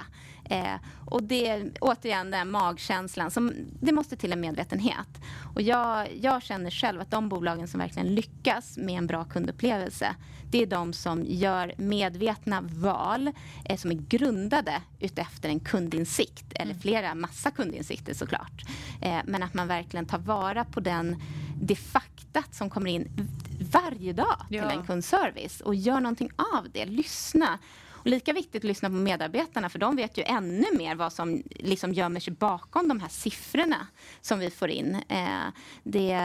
Eh, 0.50 0.74
och 1.06 1.22
det 1.22 1.48
är 1.48 1.72
återigen 1.80 2.30
den 2.30 2.50
magkänslan. 2.50 3.30
Som, 3.30 3.52
det 3.80 3.92
måste 3.92 4.16
till 4.16 4.32
en 4.32 4.40
medvetenhet. 4.40 5.08
Och 5.54 5.62
jag, 5.62 6.08
jag 6.20 6.42
känner 6.42 6.70
själv 6.70 7.00
att 7.00 7.10
de 7.10 7.28
bolagen 7.28 7.68
som 7.68 7.80
verkligen 7.80 8.14
lyckas 8.14 8.76
med 8.76 8.98
en 8.98 9.06
bra 9.06 9.24
kundupplevelse 9.24 10.14
det 10.50 10.62
är 10.62 10.66
de 10.66 10.92
som 10.92 11.24
gör 11.24 11.74
medvetna 11.76 12.60
val 12.60 13.30
eh, 13.64 13.76
som 13.76 13.90
är 13.90 13.94
grundade 13.94 14.82
utefter 15.00 15.48
en 15.48 15.60
kundinsikt 15.60 16.52
eller 16.52 16.70
mm. 16.70 16.80
flera, 16.80 17.14
massa 17.14 17.50
kundinsikter 17.50 18.14
såklart. 18.14 18.64
Eh, 19.00 19.18
men 19.24 19.42
att 19.42 19.54
man 19.54 19.68
verkligen 19.68 20.06
tar 20.06 20.18
vara 20.18 20.64
på 20.64 20.80
den, 20.80 21.22
det 21.62 21.76
faktat 21.76 22.54
som 22.54 22.70
kommer 22.70 22.90
in 22.90 23.28
varje 23.72 24.12
dag 24.12 24.36
till 24.48 24.56
ja. 24.56 24.70
en 24.70 24.86
kundservice 24.86 25.60
och 25.60 25.74
gör 25.74 26.00
någonting 26.00 26.30
av 26.54 26.66
det. 26.72 26.86
Lyssna 26.86 27.58
och 28.00 28.06
lika 28.06 28.32
viktigt 28.32 28.60
att 28.60 28.68
lyssna 28.68 28.88
på 28.88 28.94
medarbetarna 28.94 29.68
för 29.68 29.78
de 29.78 29.96
vet 29.96 30.18
ju 30.18 30.22
ännu 30.22 30.66
mer 30.72 30.94
vad 30.94 31.12
som 31.12 31.42
liksom 31.48 31.92
gömmer 31.92 32.20
sig 32.20 32.32
bakom 32.32 32.88
de 32.88 33.00
här 33.00 33.08
siffrorna 33.08 33.86
som 34.20 34.38
vi 34.38 34.50
får 34.50 34.70
in. 34.70 34.94
Eh, 35.08 35.46
det, 35.82 36.18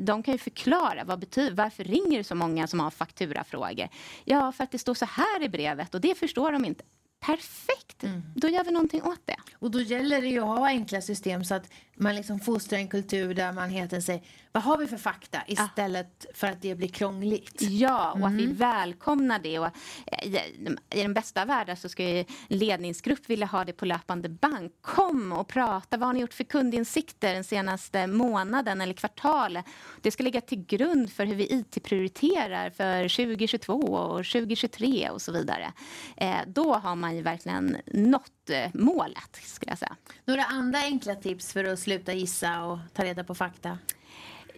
de 0.00 0.22
kan 0.22 0.32
ju 0.32 0.38
förklara 0.38 1.04
vad 1.04 1.18
betyder, 1.18 1.56
varför 1.56 1.84
ringer 1.84 2.22
så 2.22 2.34
många 2.34 2.66
som 2.66 2.80
har 2.80 2.90
fakturafrågor? 2.90 3.88
Ja, 4.24 4.52
för 4.52 4.64
att 4.64 4.70
det 4.70 4.78
står 4.78 4.94
så 4.94 5.04
här 5.04 5.42
i 5.42 5.48
brevet 5.48 5.94
och 5.94 6.00
det 6.00 6.14
förstår 6.18 6.52
de 6.52 6.64
inte. 6.64 6.84
Perfekt! 7.20 8.02
Mm. 8.02 8.22
Då 8.34 8.48
gör 8.48 8.64
vi 8.64 8.70
någonting 8.70 9.02
åt 9.02 9.20
det. 9.24 9.36
Och 9.54 9.70
då 9.70 9.80
gäller 9.80 10.20
det 10.20 10.28
ju 10.28 10.40
att 10.40 10.58
ha 10.58 10.66
enkla 10.66 11.00
system 11.00 11.44
så 11.44 11.54
att 11.54 11.70
man 11.96 12.14
liksom 12.14 12.40
fostrar 12.40 12.78
en 12.78 12.88
kultur 12.88 13.34
där 13.34 13.52
man 13.52 13.70
heter 13.70 14.00
sig 14.00 14.22
vad 14.52 14.62
har 14.62 14.78
vi 14.78 14.86
för 14.86 14.96
fakta 14.96 15.38
istället 15.46 16.26
ja. 16.28 16.30
för 16.34 16.46
att 16.46 16.62
det 16.62 16.74
blir 16.74 16.88
krångligt. 16.88 17.62
Ja, 17.62 18.10
och 18.10 18.16
mm. 18.16 18.28
att 18.28 18.38
vi 18.40 18.44
mm. 18.44 18.56
välkomnar 18.56 19.38
det. 19.38 19.58
Och 19.58 19.66
eh, 19.66 20.44
I 20.90 21.02
den 21.02 21.14
bästa 21.14 21.44
världen 21.44 21.76
så 21.76 21.88
ju 22.02 22.24
ledningsgrupp 22.48 23.30
vilja 23.30 23.46
ha 23.46 23.64
det 23.64 23.72
på 23.72 23.84
löpande 23.84 24.28
band. 24.28 24.70
Kom 24.80 25.32
och 25.32 25.48
prata. 25.48 25.96
Vad 25.96 26.08
har 26.08 26.14
ni 26.14 26.20
gjort 26.20 26.34
för 26.34 26.44
kundinsikter 26.44 27.34
den 27.34 27.44
senaste 27.44 28.06
månaden 28.06 28.80
eller 28.80 28.94
kvartalet? 28.94 29.64
Det 30.00 30.10
ska 30.10 30.22
ligga 30.22 30.40
till 30.40 30.64
grund 30.66 31.12
för 31.12 31.26
hur 31.26 31.34
vi 31.34 31.44
IT-prioriterar 31.44 32.70
för 32.70 33.02
2022 33.02 33.74
och 33.74 34.16
2023 34.16 35.10
och 35.10 35.22
så 35.22 35.32
vidare. 35.32 35.72
Eh, 36.16 36.36
då 36.46 36.74
har 36.74 36.96
man 36.96 37.09
ju 37.16 37.22
verkligen 37.22 37.76
nått 37.86 38.50
eh, 38.50 38.70
målet, 38.74 39.40
skulle 39.42 39.70
jag 39.70 39.78
säga. 39.78 39.96
Några 40.24 40.44
andra 40.44 40.78
enkla 40.78 41.14
tips 41.14 41.52
för 41.52 41.64
att 41.64 41.78
sluta 41.78 42.12
gissa 42.12 42.64
och 42.64 42.78
ta 42.92 43.04
reda 43.04 43.24
på 43.24 43.34
fakta? 43.34 43.78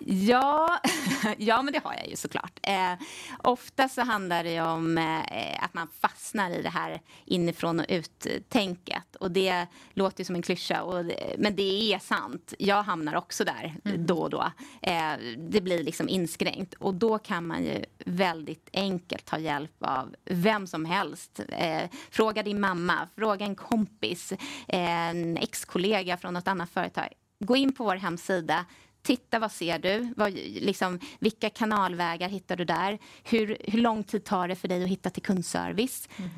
Ja, 0.06 0.80
ja, 1.38 1.62
men 1.62 1.72
det 1.72 1.80
har 1.84 1.94
jag 1.94 2.08
ju 2.08 2.16
såklart. 2.16 2.60
Eh, 2.62 2.92
ofta 3.38 3.88
så 3.88 4.02
handlar 4.02 4.44
det 4.44 4.60
om 4.60 4.98
eh, 4.98 5.64
att 5.64 5.74
man 5.74 5.88
fastnar 6.00 6.50
i 6.50 6.62
det 6.62 6.68
här 6.68 7.00
inifrån 7.24 7.80
och 7.80 7.86
ut-tänket. 7.88 9.16
Och 9.16 9.30
det 9.30 9.66
låter 9.92 10.24
som 10.24 10.34
en 10.34 10.42
klyscha, 10.42 10.82
och, 10.82 11.04
men 11.38 11.56
det 11.56 11.92
är 11.92 11.98
sant. 11.98 12.54
Jag 12.58 12.82
hamnar 12.82 13.14
också 13.14 13.44
där 13.44 13.76
mm. 13.84 14.06
då 14.06 14.18
och 14.18 14.30
då. 14.30 14.52
Eh, 14.82 15.12
det 15.38 15.60
blir 15.60 15.84
liksom 15.84 16.08
inskränkt. 16.08 16.74
Och 16.74 16.94
då 16.94 17.18
kan 17.18 17.46
man 17.46 17.64
ju 17.64 17.84
väldigt 18.04 18.68
enkelt 18.72 19.24
ta 19.24 19.38
hjälp 19.38 19.76
av 19.80 20.14
vem 20.24 20.66
som 20.66 20.84
helst. 20.84 21.40
Eh, 21.48 21.90
fråga 22.10 22.42
din 22.42 22.60
mamma, 22.60 23.08
fråga 23.16 23.46
en 23.46 23.54
kompis, 23.54 24.32
en 24.66 25.36
ex-kollega 25.36 26.16
från 26.16 26.34
något 26.34 26.48
annat 26.48 26.70
företag. 26.70 27.08
Gå 27.44 27.56
in 27.56 27.72
på 27.74 27.84
vår 27.84 27.96
hemsida, 27.96 28.64
Titta, 29.02 29.38
vad 29.38 29.52
ser 29.52 29.78
du? 29.78 30.12
Vad, 30.16 30.32
liksom, 30.32 30.98
vilka 31.18 31.50
kanalvägar 31.50 32.28
hittar 32.28 32.56
du 32.56 32.64
där? 32.64 32.98
Hur, 33.24 33.56
hur 33.64 33.78
lång 33.78 34.04
tid 34.04 34.24
tar 34.24 34.48
det 34.48 34.56
för 34.56 34.68
dig 34.68 34.82
att 34.82 34.88
hitta 34.88 35.10
till 35.10 35.22
kundservice? 35.22 36.08
Mm. 36.16 36.30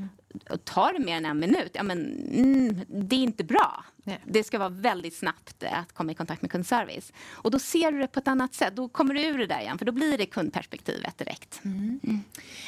Tar 0.64 0.92
det 0.92 0.98
mer 0.98 1.16
än 1.16 1.26
en 1.26 1.38
minut? 1.38 1.70
Ja, 1.74 1.82
men, 1.82 1.98
mm, 2.32 2.80
det 2.88 3.16
är 3.16 3.20
inte 3.20 3.44
bra. 3.44 3.84
Yeah. 4.06 4.20
Det 4.24 4.44
ska 4.44 4.58
vara 4.58 4.68
väldigt 4.68 5.16
snabbt 5.16 5.62
att 5.62 5.92
komma 5.92 6.12
i 6.12 6.14
kontakt 6.14 6.42
med 6.42 6.50
kundservice. 6.50 7.12
Och 7.30 7.50
då 7.50 7.58
ser 7.58 7.92
du 7.92 7.98
det 7.98 8.06
på 8.06 8.18
ett 8.18 8.28
annat 8.28 8.54
sätt. 8.54 8.76
Då 8.76 8.88
kommer 8.88 9.14
du 9.14 9.20
ur 9.20 9.38
det 9.38 9.46
där 9.46 9.60
igen, 9.60 9.78
för 9.78 9.84
då 9.84 9.92
blir 9.92 10.18
det 10.18 10.26
kundperspektivet 10.26 11.18
direkt. 11.18 11.60
Mm. 11.64 12.00
Mm. 12.02 12.20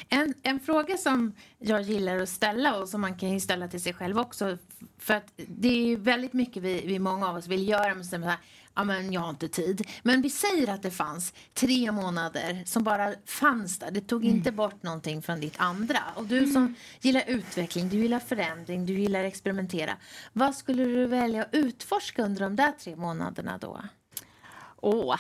En, 0.09 0.35
en 0.43 0.61
fråga 0.61 0.97
som 0.97 1.33
jag 1.59 1.83
gillar 1.83 2.19
att 2.19 2.29
ställa 2.29 2.79
och 2.79 2.89
som 2.89 3.01
man 3.01 3.19
kan 3.19 3.41
ställa 3.41 3.69
till 3.69 3.83
sig 3.83 3.95
själv 3.95 4.19
också. 4.19 4.59
För 4.99 5.15
att 5.15 5.33
det 5.37 5.93
är 5.93 5.97
väldigt 5.97 6.33
mycket 6.33 6.63
vi, 6.63 6.83
vi 6.87 6.99
många 6.99 7.29
av 7.29 7.37
oss 7.37 7.47
vill 7.47 7.69
göra. 7.69 7.95
Men 7.95 8.05
så 8.05 8.17
här, 8.17 8.39
ja 8.77 8.85
men 8.85 9.13
jag 9.13 9.21
har 9.21 9.31
inte 9.31 9.49
tid. 9.49 9.87
Men 10.03 10.23
vi 10.23 10.31
säger 10.31 10.69
att 10.69 10.83
det 10.83 10.91
fanns 10.91 11.35
tre 11.55 11.93
månader 11.93 12.63
som 12.67 12.85
bara 12.85 13.15
fanns 13.27 13.79
där. 13.79 13.91
Det 13.91 14.01
tog 14.01 14.25
mm. 14.25 14.37
inte 14.37 14.53
bort 14.53 14.83
någonting 14.83 15.23
från 15.23 15.41
ditt 15.41 15.55
andra. 15.57 15.99
Och 16.15 16.27
du 16.27 16.47
som 16.47 16.63
mm. 16.63 16.75
gillar 17.01 17.25
utveckling, 17.27 17.89
du 17.89 17.97
gillar 17.97 18.19
förändring, 18.19 18.87
du 18.87 18.93
gillar 18.99 19.25
experimentera. 19.25 19.97
Vad 20.33 20.55
skulle 20.55 20.85
du 20.85 21.07
välja 21.07 21.43
att 21.43 21.55
utforska 21.55 22.25
under 22.25 22.41
de 22.41 22.57
där 22.57 22.73
tre 22.73 22.97
månaderna 22.97 23.59
då? 23.59 23.81
Åh, 24.77 25.11
Oh, 25.11 25.17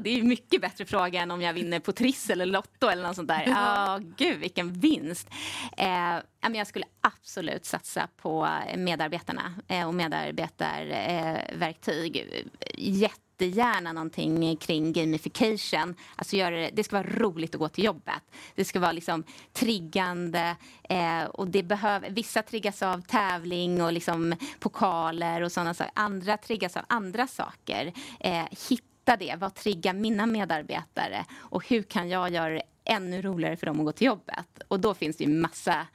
det 0.00 0.10
är 0.10 0.22
mycket 0.22 0.60
bättre 0.60 0.84
fråga 0.84 1.22
än 1.22 1.30
om 1.30 1.42
jag 1.42 1.52
vinner 1.52 1.80
på 1.80 1.92
Triss 1.92 2.30
eller 2.30 2.46
Lotto 2.46 2.88
eller 2.88 3.02
något 3.02 3.16
sånt 3.16 3.28
där. 3.28 3.44
Ja, 3.46 3.96
oh, 3.96 4.02
gud 4.16 4.38
vilken 4.38 4.72
vinst. 4.72 5.28
Eh, 5.76 6.16
jag 6.54 6.66
skulle 6.66 6.84
absolut 7.00 7.64
satsa 7.64 8.08
på 8.16 8.48
medarbetarna 8.76 9.54
eh, 9.68 9.86
och 9.86 9.94
medarbetarverktyg. 9.94 12.44
Jättegärna 12.76 13.92
någonting 13.92 14.56
kring 14.56 14.92
gamification. 14.92 15.94
Alltså 16.16 16.36
göra 16.36 16.56
det, 16.56 16.70
det 16.72 16.84
ska 16.84 16.96
vara 16.96 17.08
roligt 17.08 17.54
att 17.54 17.58
gå 17.58 17.68
till 17.68 17.84
jobbet. 17.84 18.22
Det 18.54 18.64
ska 18.64 18.80
vara 18.80 18.92
liksom 18.92 19.24
triggande. 19.52 20.56
Eh, 20.88 21.24
och 21.24 21.48
det 21.48 21.62
behöver, 21.62 22.10
vissa 22.10 22.42
triggas 22.42 22.82
av 22.82 23.00
tävling 23.00 23.82
och 23.82 23.92
liksom 23.92 24.34
pokaler 24.58 25.42
och 25.42 25.52
sådana 25.52 25.74
saker. 25.74 25.92
Andra 25.94 26.36
triggas 26.36 26.76
av 26.76 26.84
andra 26.88 27.26
saker. 27.26 27.92
Eh, 28.20 28.44
hitta 28.68 28.97
hitta 29.08 29.16
det. 29.16 29.36
Vad 29.36 29.54
triggar 29.54 29.92
mina 29.92 30.26
medarbetare? 30.26 31.24
Och 31.38 31.68
hur 31.68 31.82
kan 31.82 32.08
jag 32.08 32.30
göra 32.30 32.54
det 32.54 32.62
ännu 32.88 33.22
roligare 33.22 33.56
för 33.56 33.66
dem 33.66 33.80
att 33.80 33.86
gå 33.86 33.92
till 33.92 34.06
jobbet? 34.06 34.60
Och 34.68 34.80
då 34.80 34.94
finns 34.94 35.16
det 35.16 35.24
ju 35.24 35.30
massa, 35.30 35.86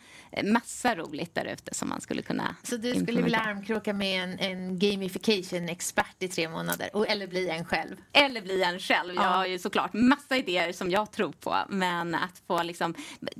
massa 0.44 0.96
roligt 0.96 1.36
där 1.36 1.46
ute 1.46 1.74
som 1.74 1.90
man 1.90 2.02
skulle 2.02 2.22
kunna 2.22 2.56
Så 2.64 2.78
du 2.78 2.96
skulle 2.96 3.22
vilja 3.22 3.40
armkroka 3.40 3.94
med 3.94 4.24
en, 4.24 4.40
en 4.40 4.80
gamification-expert 4.80 6.16
i 6.20 6.28
tre 6.28 6.50
månader? 6.50 6.90
Och, 6.94 7.08
eller 7.08 7.28
bli 7.28 7.50
en 7.50 7.66
själv? 7.66 7.96
Eller 8.14 8.42
bli 8.42 8.64
en 8.64 8.80
själv. 8.80 9.16
Jag 9.16 9.22
har 9.22 9.46
ju 9.46 9.60
såklart 9.60 9.94
massa 9.94 10.38
idéer 10.38 10.72
som 10.72 10.92
jag 10.92 11.12
tror 11.12 11.32
på. 11.32 11.56
Men 11.70 12.16
att 12.16 12.42
få 12.48 12.64
liksom, 12.64 12.94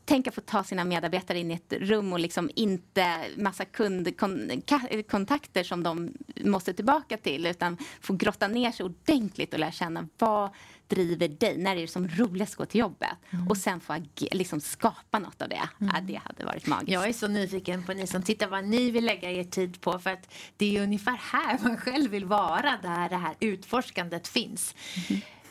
tänka 0.06 0.32
på 0.32 0.40
att 0.40 0.48
ta 0.48 0.64
sina 0.64 0.84
medarbetare 0.84 1.40
in 1.40 1.52
i 1.52 1.54
ett 1.54 1.74
rum 1.74 2.14
och 2.14 2.20
liksom 2.20 2.50
inte 2.56 3.18
massa 3.38 3.66
kundkontakter 3.66 5.64
som 5.64 5.84
de 5.84 6.14
måste 6.36 6.74
tillbaka 6.74 7.18
till. 7.18 7.46
Utan 7.46 7.78
få 8.02 8.14
grotta 8.14 8.48
ner 8.48 8.72
sig 8.72 8.86
ordentligt 8.86 9.54
och 9.54 9.60
lära 9.60 9.72
känna 9.72 10.08
vad 10.18 10.50
driver 10.94 11.28
dig? 11.28 11.58
När 11.58 11.76
är 11.76 11.82
det 11.82 11.88
som 11.88 12.08
roligast 12.08 12.54
att 12.54 12.58
gå 12.58 12.66
till 12.66 12.80
jobbet? 12.80 13.10
Mm. 13.30 13.48
Och 13.48 13.58
sen 13.58 13.80
få 13.80 14.04
liksom 14.32 14.62
skapa 14.62 15.20
något 15.20 15.42
av 15.42 15.50
det. 15.50 15.70
Mm. 15.82 15.94
Ja, 15.96 16.02
det 16.02 16.22
hade 16.24 16.46
varit 16.46 16.68
magiskt. 16.68 16.92
Jag 16.92 17.08
är 17.08 17.14
så 17.14 17.28
nyfiken 17.28 17.84
på 17.84 17.94
ni 17.94 18.08
som 18.08 18.24
tittar 18.24 18.48
vad 18.48 18.64
ni 18.66 18.92
vill 18.92 19.06
lägga 19.06 19.32
er 19.32 19.44
tid 19.44 19.82
på. 19.82 20.00
För 20.00 20.10
att 20.10 20.34
det 20.58 20.78
är 20.78 20.84
ungefär 20.84 21.20
här 21.32 21.60
man 21.64 21.78
själv 21.78 22.12
vill 22.12 22.26
vara, 22.26 22.80
där 22.82 23.10
det 23.10 23.18
här 23.18 23.36
utforskandet 23.40 24.28
finns. 24.28 24.76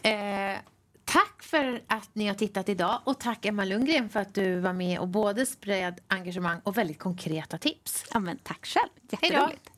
Mm. 0.03 0.53
Eh, 0.55 0.59
Tack 1.05 1.43
för 1.43 1.83
att 1.87 2.15
ni 2.15 2.27
har 2.27 2.35
tittat 2.35 2.69
idag 2.69 3.01
och 3.05 3.21
tack 3.21 3.45
Emma 3.45 3.65
Lundgren 3.65 4.09
för 4.09 4.21
att 4.21 4.35
du 4.35 4.61
var 4.61 4.73
med 4.73 4.99
och 4.99 5.09
både 5.09 5.47
spred 5.47 6.01
engagemang 6.09 6.61
och 6.65 6.79
väldigt 6.79 6.99
konkreta 6.99 7.59
tips. 7.59 8.05
Ja, 8.13 8.19
men 8.21 8.39
tack 8.39 8.67
själv, 8.67 8.89
jätteroligt. 9.11 9.71